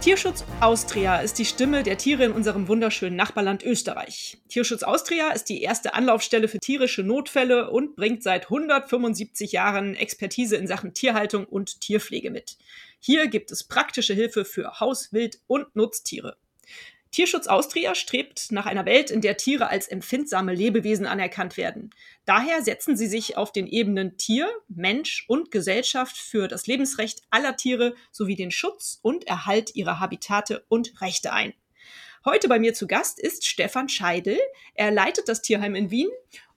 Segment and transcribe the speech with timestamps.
[0.00, 4.38] Tierschutz Austria ist die Stimme der Tiere in unserem wunderschönen Nachbarland Österreich.
[4.48, 10.56] Tierschutz Austria ist die erste Anlaufstelle für tierische Notfälle und bringt seit 175 Jahren Expertise
[10.56, 12.56] in Sachen Tierhaltung und Tierpflege mit.
[12.98, 16.38] Hier gibt es praktische Hilfe für Haus-, Wild- und Nutztiere.
[17.10, 21.90] Tierschutz Austria strebt nach einer Welt, in der Tiere als empfindsame Lebewesen anerkannt werden.
[22.24, 27.56] Daher setzen sie sich auf den Ebenen Tier, Mensch und Gesellschaft für das Lebensrecht aller
[27.56, 31.52] Tiere sowie den Schutz und Erhalt ihrer Habitate und Rechte ein.
[32.24, 34.38] Heute bei mir zu Gast ist Stefan Scheidel.
[34.74, 36.10] Er leitet das Tierheim in Wien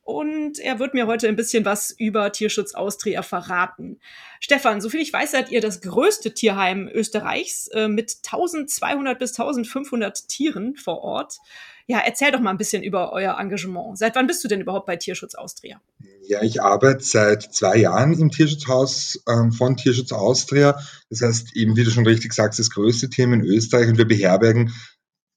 [0.03, 3.99] und er wird mir heute ein bisschen was über Tierschutz Austria verraten.
[4.41, 10.27] Stefan, soviel ich weiß, seid ihr das größte Tierheim Österreichs äh, mit 1200 bis 1500
[10.27, 11.37] Tieren vor Ort.
[11.87, 13.97] Ja, erzähl doch mal ein bisschen über euer Engagement.
[13.97, 15.81] Seit wann bist du denn überhaupt bei Tierschutz Austria?
[16.21, 20.79] Ja, ich arbeite seit zwei Jahren im Tierschutzhaus ähm, von Tierschutz Austria.
[21.09, 24.07] Das heißt, eben wie du schon richtig sagst, das größte Team in Österreich und wir
[24.07, 24.73] beherbergen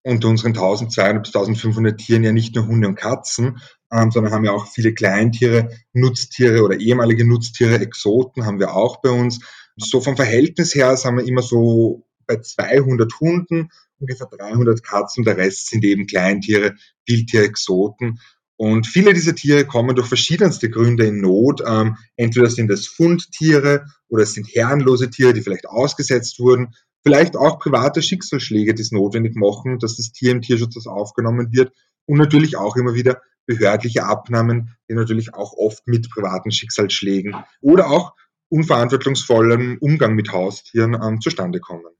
[0.06, 3.58] unter unseren 1200 bis 1500 Tieren ja nicht nur Hunde und Katzen,
[3.92, 9.00] ähm, sondern haben ja auch viele Kleintiere, Nutztiere oder ehemalige Nutztiere, Exoten haben wir auch
[9.00, 9.40] bei uns.
[9.76, 15.36] So vom Verhältnis her sind wir immer so bei 200 Hunden, ungefähr 300 Katzen, der
[15.36, 16.74] Rest sind eben Kleintiere,
[17.06, 18.18] Wildtiere, Exoten.
[18.58, 21.62] Und viele dieser Tiere kommen durch verschiedenste Gründe in Not.
[21.66, 26.74] Ähm, entweder sind es Fundtiere oder es sind herrenlose Tiere, die vielleicht ausgesetzt wurden
[27.06, 31.72] Vielleicht auch private Schicksalsschläge, die es notwendig machen, dass das Tier im Tierschutz aufgenommen wird.
[32.04, 37.90] Und natürlich auch immer wieder behördliche Abnahmen, die natürlich auch oft mit privaten Schicksalsschlägen oder
[37.90, 38.14] auch
[38.48, 41.92] unverantwortungsvollem Umgang mit Haustieren ähm, zustande kommen.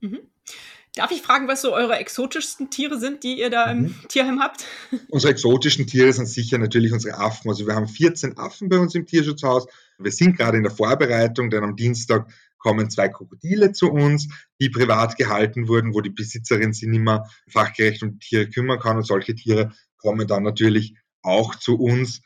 [0.00, 0.20] Mhm.
[0.94, 3.94] Darf ich fragen, was so eure exotischsten Tiere sind, die ihr da im mhm.
[4.08, 4.64] Tierheim habt?
[5.10, 7.50] Unsere exotischen Tiere sind sicher natürlich unsere Affen.
[7.50, 9.66] Also wir haben 14 Affen bei uns im Tierschutzhaus.
[9.98, 14.70] Wir sind gerade in der Vorbereitung, denn am Dienstag kommen zwei Krokodile zu uns, die
[14.70, 18.96] privat gehalten wurden, wo die Besitzerin sich nicht mehr fachgerecht um Tiere kümmern kann.
[18.96, 22.22] Und solche Tiere kommen dann natürlich auch zu uns.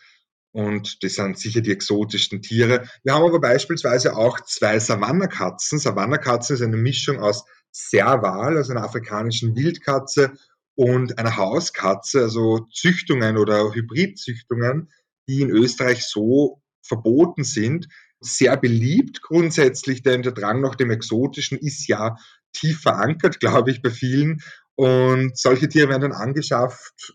[0.53, 2.89] Und das sind sicher die exotischsten Tiere.
[3.05, 5.79] Wir haben aber beispielsweise auch zwei Savannakatzen.
[5.79, 10.33] Savannakatzen ist eine Mischung aus Serval, also einer afrikanischen Wildkatze,
[10.81, 14.91] und einer Hauskatze, also Züchtungen oder Hybridzüchtungen,
[15.29, 17.87] die in Österreich so verboten sind,
[18.21, 22.17] sehr beliebt grundsätzlich, denn der Drang nach dem Exotischen ist ja
[22.55, 24.41] tief verankert, glaube ich, bei vielen.
[24.75, 27.15] Und solche Tiere werden dann angeschafft,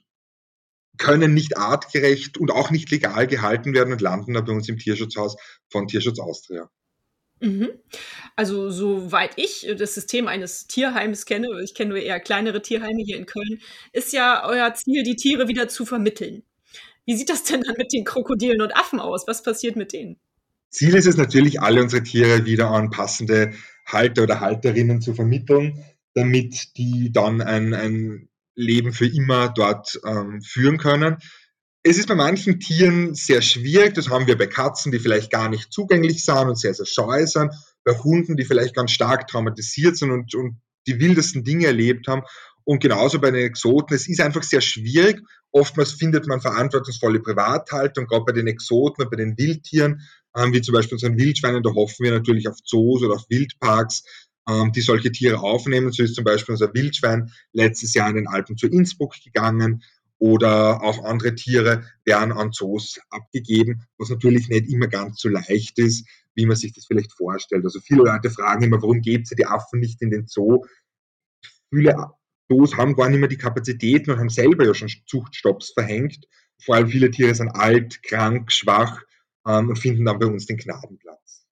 [0.97, 4.77] können nicht artgerecht und auch nicht legal gehalten werden und landen dann bei uns im
[4.77, 5.35] Tierschutzhaus
[5.69, 6.69] von Tierschutz Austria.
[7.41, 7.69] Mhm.
[8.35, 13.17] Also, soweit ich das System eines Tierheims kenne, ich kenne nur eher kleinere Tierheime hier
[13.17, 13.59] in Köln,
[13.91, 16.43] ist ja euer Ziel, die Tiere wieder zu vermitteln.
[17.05, 19.27] Wie sieht das denn dann mit den Krokodilen und Affen aus?
[19.27, 20.17] Was passiert mit denen?
[20.69, 23.53] Ziel ist es natürlich, alle unsere Tiere wieder an passende
[23.85, 30.41] Halter oder Halterinnen zu vermitteln, damit die dann ein, ein Leben für immer dort ähm,
[30.41, 31.17] führen können.
[31.83, 35.49] Es ist bei manchen Tieren sehr schwierig, das haben wir bei Katzen, die vielleicht gar
[35.49, 39.95] nicht zugänglich sind und sehr, sehr scheu sind, bei Hunden, die vielleicht ganz stark traumatisiert
[39.95, 42.23] sind und, und die wildesten Dinge erlebt haben.
[42.63, 43.95] Und genauso bei den Exoten.
[43.95, 45.21] Es ist einfach sehr schwierig.
[45.51, 50.01] Oftmals findet man verantwortungsvolle Privathaltung, gerade bei den Exoten und bei den Wildtieren
[50.35, 51.63] ähm, wie zum Beispiel unseren Wildschweinen.
[51.63, 54.03] Da hoffen wir natürlich auf Zoos oder auf Wildparks,
[54.47, 55.91] ähm, die solche Tiere aufnehmen.
[55.91, 59.83] So ist zum Beispiel unser Wildschwein letztes Jahr in den Alpen zu Innsbruck gegangen
[60.17, 65.77] oder auch andere Tiere werden an Zoos abgegeben, was natürlich nicht immer ganz so leicht
[65.79, 67.65] ist, wie man sich das vielleicht vorstellt.
[67.65, 70.65] Also viele Leute fragen immer, warum gebt ihr die Affen nicht in den Zoo?
[71.69, 71.95] Viele
[72.49, 76.27] Zoos haben gar nicht mehr die Kapazitäten und haben selber ja schon Zuchtstopps verhängt.
[76.63, 79.01] Vor allem viele Tiere sind alt, krank, schwach
[79.45, 81.45] ähm, und finden dann bei uns den Gnadenplatz.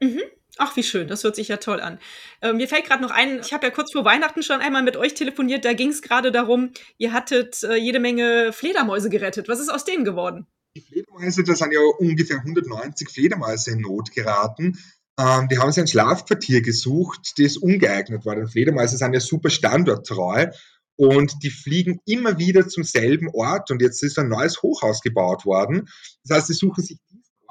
[0.00, 0.22] Mhm.
[0.58, 1.98] Ach, wie schön, das hört sich ja toll an.
[2.40, 4.96] Ähm, mir fällt gerade noch ein, ich habe ja kurz vor Weihnachten schon einmal mit
[4.96, 9.48] euch telefoniert, da ging es gerade darum, ihr hattet äh, jede Menge Fledermäuse gerettet.
[9.48, 10.46] Was ist aus denen geworden?
[10.76, 14.78] Die Fledermäuse, da sind ja ungefähr 190 Fledermäuse in Not geraten.
[15.18, 18.36] Ähm, die haben sich ein Schlafquartier gesucht, das ungeeignet war.
[18.36, 20.48] Denn Fledermäuse sind ja super standorttreu
[20.96, 25.44] und die fliegen immer wieder zum selben Ort und jetzt ist ein neues Hochhaus gebaut
[25.44, 25.88] worden.
[26.24, 26.98] Das heißt, sie suchen sich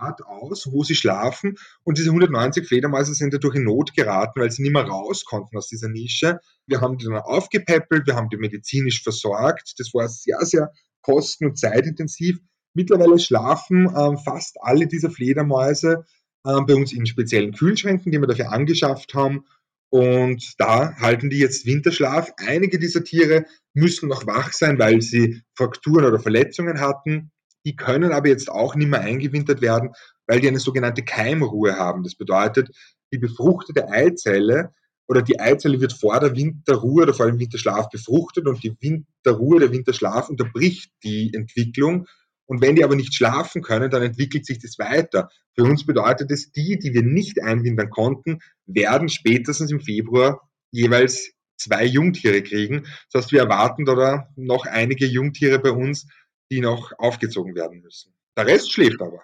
[0.04, 1.56] Ort aus, wo sie schlafen.
[1.84, 5.58] Und diese 190 Fledermäuse sind dadurch in Not geraten, weil sie nicht mehr raus konnten
[5.58, 6.40] aus dieser Nische.
[6.68, 9.76] Wir haben die dann aufgepäppelt, wir haben die medizinisch versorgt.
[9.78, 10.72] Das war sehr, sehr
[11.02, 12.40] kosten- und zeitintensiv.
[12.74, 16.06] Mittlerweile schlafen ähm, fast alle dieser Fledermäuse
[16.46, 19.46] ähm, bei uns in speziellen Kühlschränken, die wir dafür angeschafft haben.
[19.90, 22.34] Und da halten die jetzt Winterschlaf.
[22.38, 23.46] Einige dieser Tiere
[23.76, 27.32] müssen noch wach sein, weil sie Frakturen oder Verletzungen hatten.
[27.66, 29.92] Die können aber jetzt auch nicht mehr eingewintert werden,
[30.28, 32.04] weil die eine sogenannte Keimruhe haben.
[32.04, 32.70] Das bedeutet,
[33.12, 34.74] die befruchtete Eizelle
[35.08, 39.60] oder die Eizelle wird vor der Winterruhe oder vor dem Winterschlaf befruchtet und die Winterruhe,
[39.60, 42.08] der Winterschlaf unterbricht die Entwicklung.
[42.46, 45.30] Und wenn die aber nicht schlafen können, dann entwickelt sich das weiter.
[45.56, 51.32] Für uns bedeutet es, die, die wir nicht einwintern konnten, werden spätestens im Februar jeweils
[51.58, 52.84] zwei Jungtiere kriegen.
[53.12, 56.08] Das heißt, wir erwarten da noch einige Jungtiere bei uns,
[56.52, 58.14] die noch aufgezogen werden müssen.
[58.38, 59.24] Der Rest schläft aber.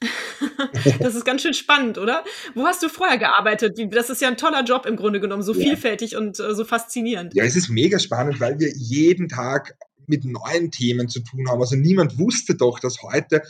[1.00, 2.24] das ist ganz schön spannend, oder?
[2.54, 3.78] Wo hast du vorher gearbeitet?
[3.92, 5.60] Das ist ja ein toller Job im Grunde genommen, so ja.
[5.60, 7.34] vielfältig und äh, so faszinierend.
[7.34, 11.60] Ja, es ist mega spannend, weil wir jeden Tag mit neuen Themen zu tun haben.
[11.60, 13.42] Also niemand wusste doch, dass heute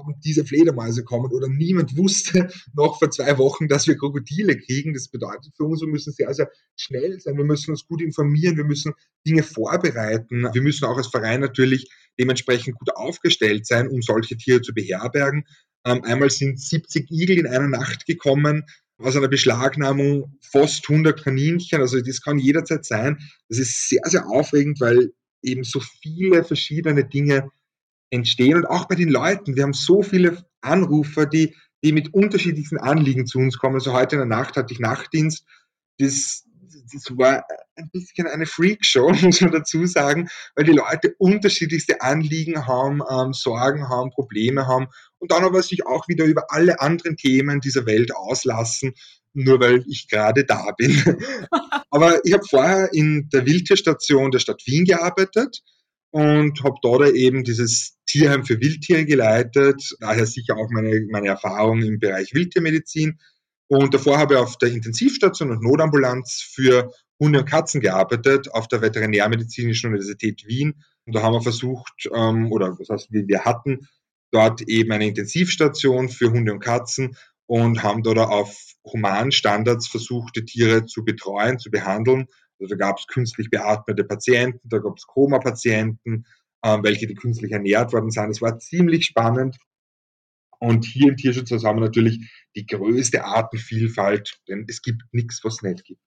[0.00, 4.94] Abend diese Fledermäuse kommen oder niemand wusste noch vor zwei Wochen, dass wir Krokodile kriegen.
[4.94, 7.36] Das bedeutet für uns, wir müssen sehr, sehr schnell sein.
[7.36, 8.56] Wir müssen uns gut informieren.
[8.56, 8.92] Wir müssen
[9.26, 10.48] Dinge vorbereiten.
[10.52, 15.44] Wir müssen auch als Verein natürlich dementsprechend gut aufgestellt sein, um solche Tiere zu beherbergen.
[15.86, 18.64] Ähm, einmal sind 70 Igel in einer Nacht gekommen
[18.98, 21.80] aus einer Beschlagnahmung fast 100 Kaninchen.
[21.80, 23.18] Also das kann jederzeit sein.
[23.48, 25.12] Das ist sehr, sehr aufregend, weil
[25.42, 27.50] eben so viele verschiedene Dinge
[28.10, 29.56] entstehen und auch bei den Leuten.
[29.56, 33.76] Wir haben so viele Anrufer, die, die mit unterschiedlichsten Anliegen zu uns kommen.
[33.76, 35.46] Also heute in der Nacht hatte ich Nachtdienst.
[35.98, 36.44] Das,
[36.92, 37.44] das war
[37.76, 43.32] ein bisschen eine Freakshow, muss man dazu sagen, weil die Leute unterschiedlichste Anliegen haben, ähm,
[43.32, 47.86] Sorgen haben, Probleme haben und dann aber sich auch wieder über alle anderen Themen dieser
[47.86, 48.94] Welt auslassen,
[49.32, 51.02] nur weil ich gerade da bin.
[51.90, 55.62] aber ich habe vorher in der Wildtierstation der Stadt Wien gearbeitet
[56.10, 61.82] und habe dort eben dieses Tierheim für Wildtiere geleitet, daher sicher auch meine, meine Erfahrung
[61.82, 63.18] im Bereich Wildtiermedizin.
[63.68, 68.66] Und davor habe ich auf der Intensivstation und Notambulanz für Hunde und Katzen gearbeitet, auf
[68.66, 70.82] der Veterinärmedizinischen Universität Wien.
[71.06, 73.86] Und da haben wir versucht, ähm, oder was heißt, wir hatten
[74.32, 77.16] dort eben eine Intensivstation für Hunde und Katzen
[77.46, 82.26] und haben dort auf Humanstandards versucht, die Tiere zu betreuen, zu behandeln
[82.60, 86.26] also da gab es künstlich beatmete Patienten, da gab es Koma-Patienten,
[86.64, 88.30] ähm, welche die künstlich ernährt worden sind.
[88.30, 89.56] Es war ziemlich spannend.
[90.58, 95.54] Und hier im Tierschutzhaus haben wir natürlich die größte Artenvielfalt, denn es gibt nichts, was
[95.54, 96.00] es nicht gibt.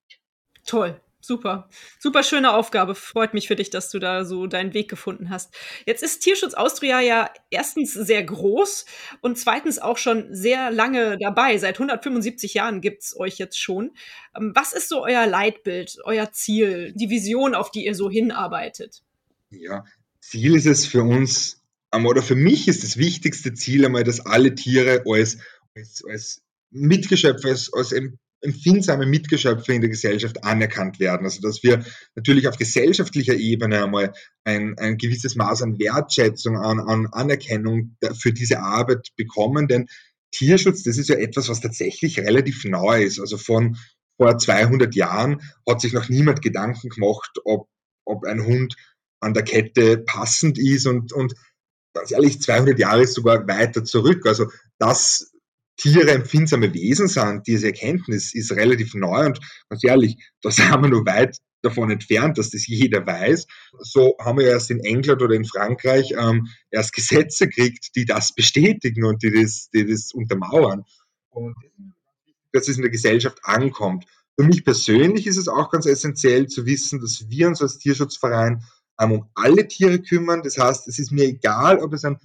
[0.64, 1.00] Toll.
[1.26, 2.94] Super, super schöne Aufgabe.
[2.94, 5.54] Freut mich für dich, dass du da so deinen Weg gefunden hast.
[5.86, 8.84] Jetzt ist Tierschutz Austria ja erstens sehr groß
[9.22, 11.56] und zweitens auch schon sehr lange dabei.
[11.56, 13.92] Seit 175 Jahren gibt's euch jetzt schon.
[14.36, 19.02] Ähm, was ist so euer Leitbild, euer Ziel, die Vision, auf die ihr so hinarbeitet?
[19.48, 19.86] Ja,
[20.20, 24.54] Ziel ist es für uns, oder für mich ist das wichtigste Ziel einmal, dass alle
[24.54, 25.38] Tiere als,
[25.74, 27.92] als, als Mitgeschöpfe, als, als
[28.44, 31.24] empfindsame Mitgeschöpfe in der Gesellschaft anerkannt werden.
[31.24, 34.12] Also dass wir natürlich auf gesellschaftlicher Ebene einmal
[34.44, 39.66] ein, ein gewisses Maß an Wertschätzung, an, an Anerkennung für diese Arbeit bekommen.
[39.66, 39.88] Denn
[40.30, 43.18] Tierschutz, das ist ja etwas, was tatsächlich relativ neu ist.
[43.18, 43.76] Also von
[44.16, 47.68] vor 200 Jahren hat sich noch niemand Gedanken gemacht, ob,
[48.04, 48.76] ob ein Hund
[49.20, 51.34] an der Kette passend ist und, und
[51.94, 54.26] ganz ehrlich, 200 Jahre ist sogar weiter zurück.
[54.26, 55.33] Also das
[55.76, 60.88] Tiere empfindsame Wesen sind, diese Erkenntnis ist relativ neu und ganz ehrlich, da sind wir
[60.88, 63.46] noch weit davon entfernt, dass das jeder weiß.
[63.80, 68.34] So haben wir erst in England oder in Frankreich ähm, erst Gesetze gekriegt, die das
[68.34, 70.84] bestätigen und die das, die das untermauern.
[71.30, 71.56] Und
[72.52, 74.04] dass es in der Gesellschaft ankommt.
[74.38, 78.62] Für mich persönlich ist es auch ganz essentiell zu wissen, dass wir uns als Tierschutzverein
[79.00, 80.42] um alle Tiere kümmern.
[80.42, 82.18] Das heißt, es ist mir egal, ob es ein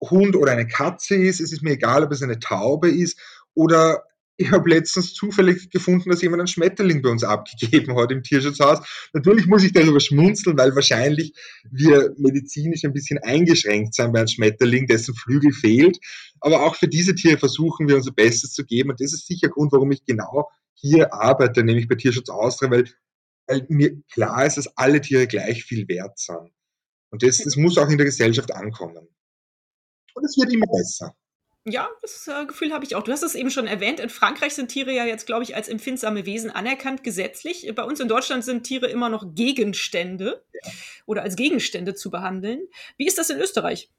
[0.00, 1.40] Hund oder eine Katze ist.
[1.40, 3.18] Es ist mir egal, ob es eine Taube ist
[3.54, 4.04] oder
[4.38, 9.08] ich habe letztens zufällig gefunden, dass jemand einen Schmetterling bei uns abgegeben hat im Tierschutzhaus.
[9.14, 11.32] Natürlich muss ich darüber schmunzeln, weil wahrscheinlich
[11.70, 15.98] wir medizinisch ein bisschen eingeschränkt sind bei einem Schmetterling, dessen Flügel fehlt.
[16.40, 18.90] Aber auch für diese Tiere versuchen wir unser Bestes zu geben.
[18.90, 22.84] Und das ist sicher Grund, warum ich genau hier arbeite, nämlich bei Tierschutz Austria, weil,
[23.46, 26.50] weil mir klar ist, dass alle Tiere gleich viel wert sind.
[27.10, 29.08] Und das, das muss auch in der Gesellschaft ankommen.
[30.16, 31.14] Und es wird immer besser.
[31.68, 33.02] Ja, das äh, Gefühl habe ich auch.
[33.02, 34.00] Du hast es eben schon erwähnt.
[34.00, 37.70] In Frankreich sind Tiere ja jetzt, glaube ich, als empfindsame Wesen anerkannt, gesetzlich.
[37.74, 40.70] Bei uns in Deutschland sind Tiere immer noch Gegenstände ja.
[41.06, 42.60] oder als Gegenstände zu behandeln.
[42.96, 43.90] Wie ist das in Österreich?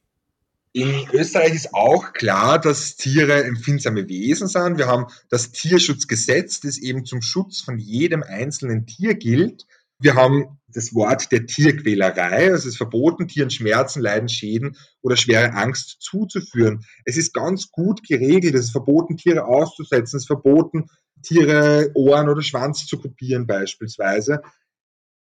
[0.72, 4.78] In Österreich ist auch klar, dass Tiere empfindsame Wesen sind.
[4.78, 9.68] Wir haben das Tierschutzgesetz, das eben zum Schutz von jedem einzelnen Tier gilt.
[10.00, 12.48] Wir haben das Wort der Tierquälerei.
[12.48, 16.86] Es ist verboten, Tieren Schmerzen, Leiden, Schäden oder schwere Angst zuzuführen.
[17.06, 18.54] Es ist ganz gut geregelt.
[18.54, 20.18] Es ist verboten, Tiere auszusetzen.
[20.18, 20.90] Es ist verboten,
[21.24, 24.42] Tiere Ohren oder Schwanz zu kopieren beispielsweise.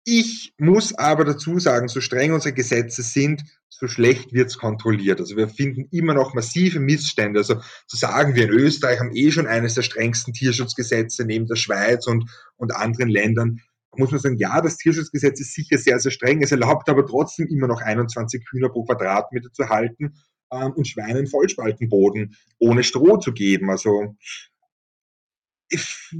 [0.03, 5.19] Ich muss aber dazu sagen, so streng unsere Gesetze sind, so schlecht wird's kontrolliert.
[5.19, 7.39] Also wir finden immer noch massive Missstände.
[7.39, 11.55] Also zu sagen, wir in Österreich haben eh schon eines der strengsten Tierschutzgesetze neben der
[11.55, 13.61] Schweiz und, und anderen Ländern,
[13.97, 16.41] muss man sagen, ja, das Tierschutzgesetz ist sicher sehr, sehr streng.
[16.41, 20.13] Es erlaubt aber trotzdem immer noch 21 Hühner pro Quadratmeter zu halten
[20.51, 23.69] ähm, und Schweinen Vollspaltenboden ohne Stroh zu geben.
[23.69, 24.15] Also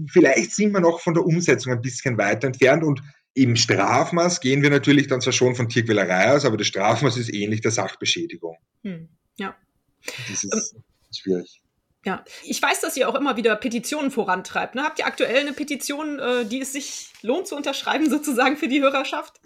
[0.08, 3.02] vielleicht sind wir noch von der Umsetzung ein bisschen weiter entfernt und
[3.34, 7.34] im Strafmaß gehen wir natürlich dann zwar schon von Tierquälerei aus, aber das Strafmaß ist
[7.34, 8.58] ähnlich der Sachbeschädigung.
[8.84, 9.56] Hm, ja.
[10.30, 10.84] Das ist ähm,
[11.16, 11.61] schwierig.
[12.04, 14.76] Ja, ich weiß, dass ihr auch immer wieder Petitionen vorantreibt.
[14.76, 14.84] Ne?
[14.84, 18.82] Habt ihr aktuell eine Petition, äh, die es sich lohnt zu unterschreiben, sozusagen für die
[18.82, 19.40] Hörerschaft?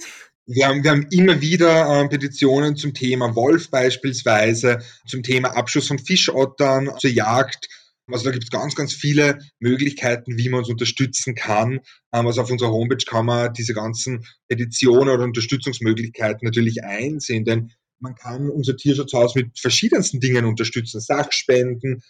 [0.47, 5.87] Wir haben, wir haben immer wieder äh, Petitionen zum Thema Wolf beispielsweise, zum Thema Abschuss
[5.87, 7.67] von Fischottern zur Jagd
[8.11, 11.79] also da gibt es ganz, ganz viele Möglichkeiten, wie man uns unterstützen kann.
[12.13, 17.71] Ähm, also auf unserer Homepage kann man diese ganzen Editionen oder Unterstützungsmöglichkeiten natürlich einsehen, denn
[17.99, 20.99] man kann unser Tierschutzhaus mit verschiedensten Dingen unterstützen.
[20.99, 22.03] Sachspenden,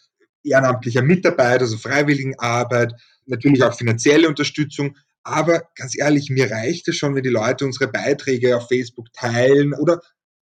[0.46, 2.94] ehrenamtlicher Mitarbeit, also Freiwilligenarbeit,
[3.26, 4.96] natürlich auch finanzielle Unterstützung.
[5.24, 9.74] Aber ganz ehrlich, mir reicht es schon, wenn die Leute unsere Beiträge auf Facebook teilen
[9.74, 10.02] oder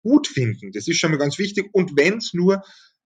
[0.04, 0.72] gut finden.
[0.72, 1.70] Das ist schon mal ganz wichtig.
[1.74, 2.62] Und wenn es nur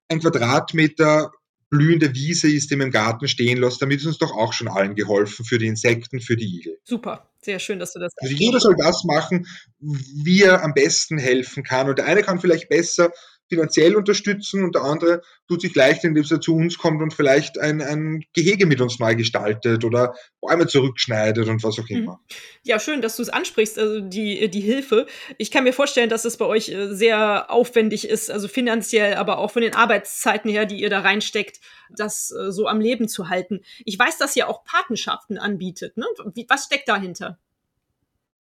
[0.08, 1.32] ein Quadratmeter
[1.70, 4.68] blühende Wiese ist, die man im Garten stehen lässt, damit ist uns doch auch schon
[4.68, 6.78] allen geholfen für die Insekten, für die Igel.
[6.84, 8.30] Super, sehr schön, dass du das sagst.
[8.30, 9.46] Also jeder soll das machen,
[9.80, 11.88] wie er am besten helfen kann.
[11.88, 13.10] Und der eine kann vielleicht besser
[13.52, 17.58] finanziell unterstützen und der andere tut sich leicht, indem er zu uns kommt und vielleicht
[17.58, 21.96] ein, ein Gehege mit uns neu gestaltet oder Bäume zurückschneidet und was auch mhm.
[21.96, 22.20] immer.
[22.62, 25.06] Ja, schön, dass du es ansprichst, also die, die Hilfe.
[25.36, 29.36] Ich kann mir vorstellen, dass es bei euch äh, sehr aufwendig ist, also finanziell, aber
[29.36, 33.28] auch von den Arbeitszeiten her, die ihr da reinsteckt, das äh, so am Leben zu
[33.28, 33.60] halten.
[33.84, 35.98] Ich weiß, dass ihr auch Patenschaften anbietet.
[35.98, 36.06] Ne?
[36.48, 37.38] Was steckt dahinter?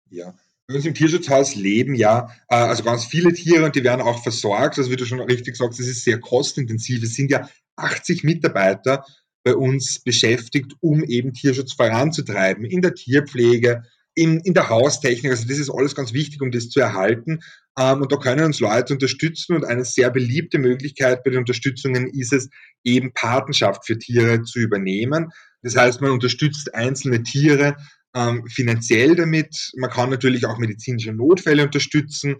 [0.08, 0.34] Ja,
[0.70, 4.22] bei uns im Tierschutzhaus leben ja äh, also ganz viele Tiere und die werden auch
[4.22, 4.78] versorgt.
[4.78, 7.02] Also wie du schon richtig sagst, es ist sehr kostintensiv.
[7.02, 9.04] Es sind ja 80 Mitarbeiter
[9.42, 13.82] bei uns beschäftigt, um eben Tierschutz voranzutreiben in der Tierpflege,
[14.14, 15.32] in, in der Haustechnik.
[15.32, 17.40] Also das ist alles ganz wichtig, um das zu erhalten.
[17.76, 22.06] Ähm, und da können uns Leute unterstützen und eine sehr beliebte Möglichkeit bei den Unterstützungen
[22.06, 22.48] ist es,
[22.84, 25.30] eben Patenschaft für Tiere zu übernehmen.
[25.62, 27.76] Das heißt, man unterstützt einzelne Tiere
[28.14, 29.72] ähm, finanziell damit.
[29.76, 32.36] Man kann natürlich auch medizinische Notfälle unterstützen.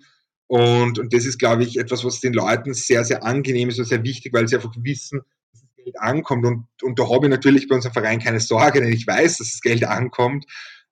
[0.47, 3.85] Und, und das ist, glaube ich, etwas, was den Leuten sehr, sehr angenehm ist und
[3.85, 5.21] sehr wichtig, weil sie einfach wissen,
[5.53, 6.45] dass das Geld ankommt.
[6.45, 9.53] Und, und da habe ich natürlich bei unserem Verein keine Sorge, denn ich weiß, dass
[9.53, 10.47] das Geld ankommt.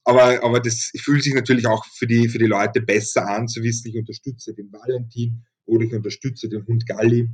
[0.04, 3.62] Aber, aber das fühlt sich natürlich auch für die, für die Leute besser an, zu
[3.62, 7.28] wissen, ich unterstütze den Valentin oder ich unterstütze den Hund Galli.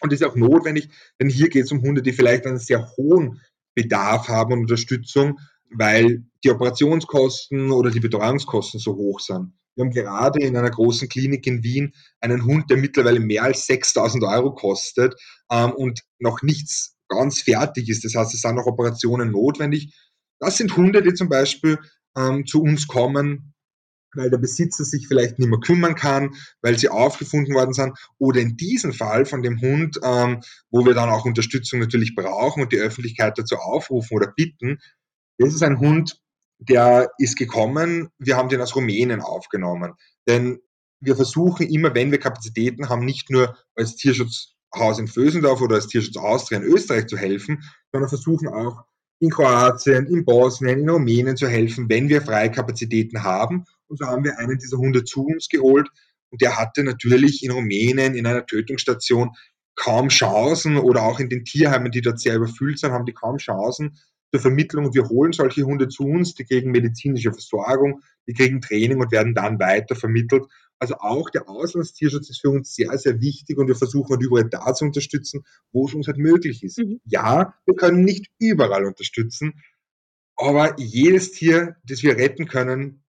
[0.00, 0.88] Und das ist auch notwendig,
[1.20, 3.40] denn hier geht es um Hunde, die vielleicht einen sehr hohen
[3.74, 5.38] Bedarf haben und Unterstützung,
[5.70, 9.52] weil die Operationskosten oder die Betreuungskosten so hoch sind.
[9.76, 13.66] Wir haben gerade in einer großen Klinik in Wien einen Hund, der mittlerweile mehr als
[13.66, 15.14] 6000 Euro kostet
[15.50, 18.04] ähm, und noch nichts ganz fertig ist.
[18.04, 19.94] Das heißt, es sind noch Operationen notwendig.
[20.38, 21.78] Das sind Hunde, die zum Beispiel
[22.16, 23.54] ähm, zu uns kommen,
[24.14, 27.96] weil der Besitzer sich vielleicht nicht mehr kümmern kann, weil sie aufgefunden worden sind.
[28.18, 32.62] Oder in diesem Fall von dem Hund, ähm, wo wir dann auch Unterstützung natürlich brauchen
[32.62, 34.78] und die Öffentlichkeit dazu aufrufen oder bitten,
[35.40, 36.20] das ist ein Hund,
[36.58, 39.94] der ist gekommen, wir haben den aus Rumänien aufgenommen.
[40.28, 40.60] Denn
[41.00, 45.86] wir versuchen immer, wenn wir Kapazitäten haben, nicht nur als Tierschutzhaus in Vösendorf oder als
[45.86, 48.84] Tierschutz Austria in Österreich zu helfen, sondern versuchen auch
[49.18, 53.64] in Kroatien, in Bosnien, in Rumänien zu helfen, wenn wir freie Kapazitäten haben.
[53.88, 55.88] Und so haben wir einen dieser Hunde zu uns geholt.
[56.30, 59.30] Und der hatte natürlich in Rumänien in einer Tötungsstation
[59.74, 63.38] kaum Chancen oder auch in den Tierheimen, die dort sehr überfüllt sind, haben die kaum
[63.38, 63.98] Chancen,
[64.32, 69.00] zur Vermittlung wir holen solche Hunde zu uns, die kriegen medizinische Versorgung, die kriegen Training
[69.00, 70.44] und werden dann weiter vermittelt.
[70.78, 74.48] Also auch der Auslandstierschutz ist für uns sehr, sehr wichtig und wir versuchen halt überall
[74.48, 76.78] da zu unterstützen, wo es uns halt möglich ist.
[76.78, 77.00] Mhm.
[77.04, 79.60] Ja, wir können nicht überall unterstützen,
[80.36, 83.02] aber jedes Tier, das wir retten können,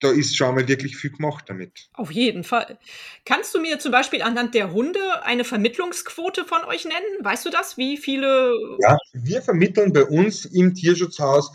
[0.00, 1.88] da ist schon mal wirklich viel gemacht damit.
[1.92, 2.78] Auf jeden Fall.
[3.24, 7.22] Kannst du mir zum Beispiel anhand der Hunde eine Vermittlungsquote von euch nennen?
[7.24, 7.76] Weißt du das?
[7.76, 8.54] Wie viele?
[8.80, 11.52] Ja, wir vermitteln bei uns im Tierschutzhaus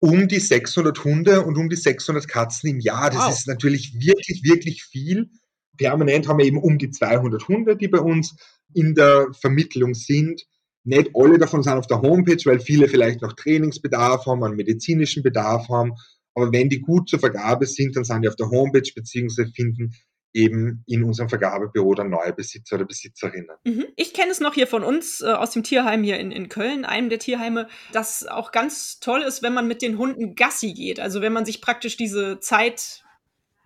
[0.00, 3.10] um die 600 Hunde und um die 600 Katzen im Jahr.
[3.10, 3.32] Das wow.
[3.32, 5.30] ist natürlich wirklich, wirklich viel.
[5.76, 8.36] permanent haben wir eben um die 200 Hunde, die bei uns
[8.74, 10.44] in der Vermittlung sind.
[10.84, 15.22] Nicht alle davon sind auf der Homepage, weil viele vielleicht noch Trainingsbedarf haben, einen medizinischen
[15.22, 15.92] Bedarf haben.
[16.38, 19.92] Aber wenn die gut zur Vergabe sind, dann sind die auf der Homepage beziehungsweise finden
[20.32, 23.56] eben in unserem Vergabebüro dann neue Besitzer oder Besitzerinnen.
[23.64, 23.86] Mhm.
[23.96, 26.84] Ich kenne es noch hier von uns äh, aus dem Tierheim hier in, in Köln,
[26.84, 31.00] einem der Tierheime, dass auch ganz toll ist, wenn man mit den Hunden Gassi geht.
[31.00, 33.04] Also wenn man sich praktisch diese Zeit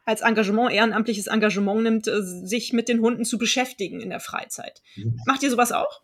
[0.04, 4.80] als Engagement, ehrenamtliches Engagement nimmt, äh, sich mit den Hunden zu beschäftigen in der Freizeit.
[4.96, 5.20] Mhm.
[5.26, 6.00] Macht ihr sowas auch?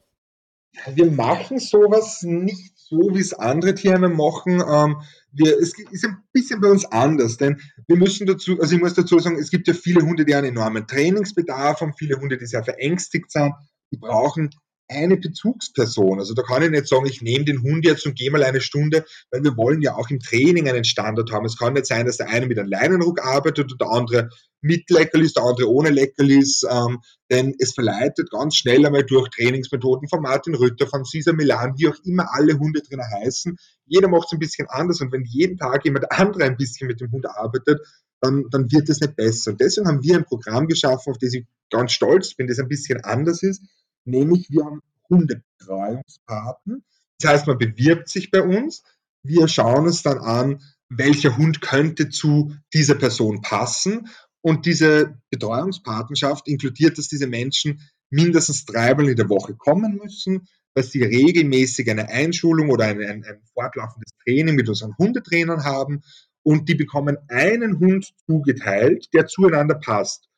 [0.93, 4.63] Wir machen sowas nicht so, wie es andere Tierheime machen.
[4.67, 5.03] Ähm,
[5.33, 8.95] wir, es ist ein bisschen bei uns anders, denn wir müssen dazu, also ich muss
[8.95, 12.47] dazu sagen, es gibt ja viele Hunde, die einen enormen Trainingsbedarf haben, viele Hunde, die
[12.47, 13.53] sehr verängstigt sind,
[13.93, 14.51] die brauchen
[14.89, 16.19] eine Bezugsperson.
[16.19, 18.61] Also da kann ich nicht sagen, ich nehme den Hund jetzt und gehe mal eine
[18.61, 21.45] Stunde, weil wir wollen ja auch im Training einen Standard haben.
[21.45, 24.31] Es kann nicht sein, dass der eine mit einem Leinenruck arbeitet und der andere
[24.61, 30.09] mit Leckerlis, der andere ohne Leckerlis, ähm, denn es verleitet ganz schnell einmal durch Trainingsmethoden
[30.09, 33.57] von Martin Rütter, von Cesar Milan, wie auch immer alle Hundetrainer heißen.
[33.87, 37.01] Jeder macht es ein bisschen anders und wenn jeden Tag jemand andere ein bisschen mit
[37.01, 37.81] dem Hund arbeitet,
[38.21, 39.53] dann, dann wird es nicht besser.
[39.53, 42.67] Und deswegen haben wir ein Programm geschaffen, auf das ich ganz stolz bin, das ein
[42.67, 43.63] bisschen anders ist
[44.09, 46.85] nämlich wir haben Hundebetreuungspaten.
[47.21, 48.83] Das heißt, man bewirbt sich bei uns.
[49.23, 54.09] Wir schauen uns dann an, welcher Hund könnte zu dieser Person passen.
[54.41, 60.93] Und diese Betreuungspatenschaft inkludiert, dass diese Menschen mindestens dreimal in der Woche kommen müssen, dass
[60.93, 66.03] sie regelmäßig eine Einschulung oder ein, ein, ein fortlaufendes Training mit unseren Hundetrainern haben
[66.43, 70.29] und die bekommen einen Hund zugeteilt, der zueinander passt.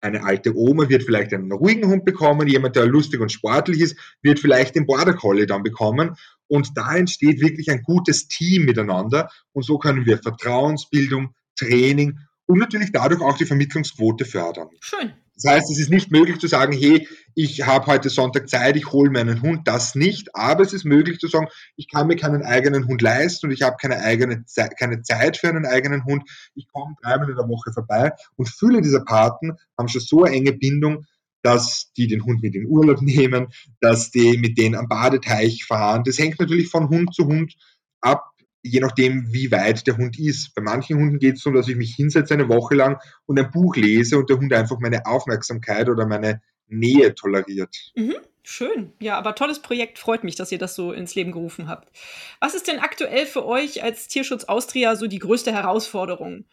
[0.00, 3.96] Eine alte Oma wird vielleicht einen ruhigen Hund bekommen, jemand, der lustig und sportlich ist,
[4.22, 6.16] wird vielleicht den Border Collie dann bekommen.
[6.48, 9.30] Und da entsteht wirklich ein gutes Team miteinander.
[9.52, 14.68] Und so können wir Vertrauensbildung, Training und natürlich dadurch auch die Vermittlungsquote fördern.
[14.80, 15.12] Schön.
[15.36, 18.90] Das heißt, es ist nicht möglich zu sagen, hey, ich habe heute Sonntag Zeit, ich
[18.90, 20.34] hole mir einen Hund, das nicht.
[20.34, 23.60] Aber es ist möglich zu sagen, ich kann mir keinen eigenen Hund leisten und ich
[23.60, 26.22] habe keine eigene Zeit, keine Zeit für einen eigenen Hund.
[26.54, 30.34] Ich komme dreimal in der Woche vorbei und viele dieser Paten haben schon so eine
[30.34, 31.04] enge Bindung,
[31.42, 33.48] dass die den Hund mit in Urlaub nehmen,
[33.80, 36.02] dass die mit denen am Badeteich fahren.
[36.04, 37.54] Das hängt natürlich von Hund zu Hund
[38.00, 38.30] ab,
[38.66, 40.54] je nachdem, wie weit der Hund ist.
[40.54, 43.50] Bei manchen Hunden geht es so, dass ich mich hinsetze eine Woche lang und ein
[43.50, 47.74] Buch lese und der Hund einfach meine Aufmerksamkeit oder meine Nähe toleriert.
[47.94, 48.16] Mhm.
[48.48, 48.92] Schön.
[49.00, 49.98] Ja, aber tolles Projekt.
[49.98, 51.90] Freut mich, dass ihr das so ins Leben gerufen habt.
[52.38, 56.44] Was ist denn aktuell für euch als Tierschutz Austria so die größte Herausforderung?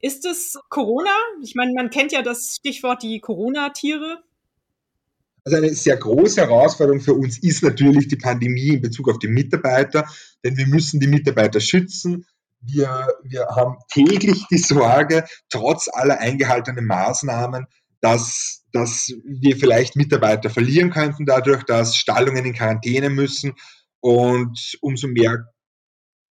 [0.00, 1.10] Ist es Corona?
[1.42, 4.22] Ich meine, man kennt ja das Stichwort die Corona-Tiere.
[5.44, 9.28] Also eine sehr große Herausforderung für uns ist natürlich die Pandemie in Bezug auf die
[9.28, 10.06] Mitarbeiter,
[10.44, 12.26] denn wir müssen die Mitarbeiter schützen.
[12.60, 17.66] Wir, wir haben täglich die Sorge, trotz aller eingehaltenen Maßnahmen,
[18.00, 23.54] dass, dass wir vielleicht Mitarbeiter verlieren könnten dadurch, dass Stallungen in Quarantäne müssen
[24.00, 25.46] und umso mehr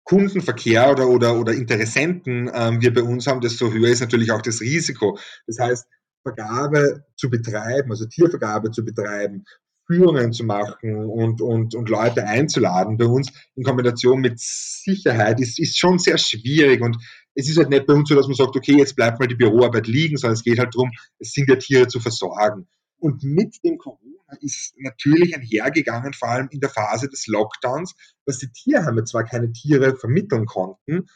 [0.05, 4.40] Kundenverkehr oder, oder, oder Interessenten ähm, wir bei uns haben, desto höher ist natürlich auch
[4.40, 5.18] das Risiko.
[5.47, 5.87] Das heißt,
[6.22, 9.44] Vergabe zu betreiben, also Tiervergabe zu betreiben,
[9.87, 15.59] Führungen zu machen und, und, und Leute einzuladen bei uns in Kombination mit Sicherheit ist,
[15.59, 16.98] ist schon sehr schwierig und
[17.35, 19.37] es ist halt nicht bei uns so, dass man sagt, okay, jetzt bleibt mal die
[19.37, 22.68] Büroarbeit liegen, sondern es geht halt darum, es sind ja Tiere zu versorgen.
[22.98, 27.94] Und mit dem Corona ist natürlich einhergegangen, vor allem in der Phase des Lockdowns,
[28.26, 31.07] dass die Tierheime zwar keine Tiere vermitteln konnten,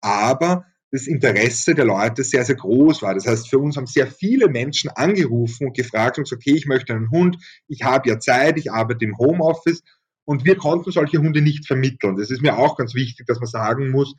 [0.00, 3.14] aber das Interesse der Leute sehr, sehr groß war.
[3.14, 6.94] Das heißt, für uns haben sehr viele Menschen angerufen und gefragt uns, okay, ich möchte
[6.94, 9.82] einen Hund, ich habe ja Zeit, ich arbeite im Homeoffice
[10.24, 12.16] und wir konnten solche Hunde nicht vermitteln.
[12.16, 14.14] Das ist mir auch ganz wichtig, dass man sagen muss,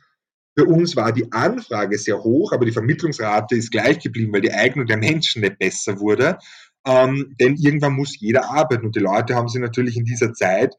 [0.56, 4.52] für uns war die Anfrage sehr hoch, aber die Vermittlungsrate ist gleich geblieben, weil die
[4.52, 6.38] Eignung der Menschen nicht besser wurde.
[6.86, 10.74] Ähm, denn irgendwann muss jeder arbeiten und die Leute haben sich natürlich in dieser Zeit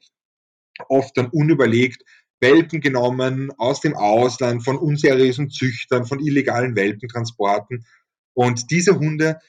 [0.89, 2.03] oft dann unüberlegt
[2.41, 7.85] Welpen genommen aus dem Ausland, von unseriösen Züchtern, von illegalen Welpentransporten.
[8.33, 9.39] Und diese Hunde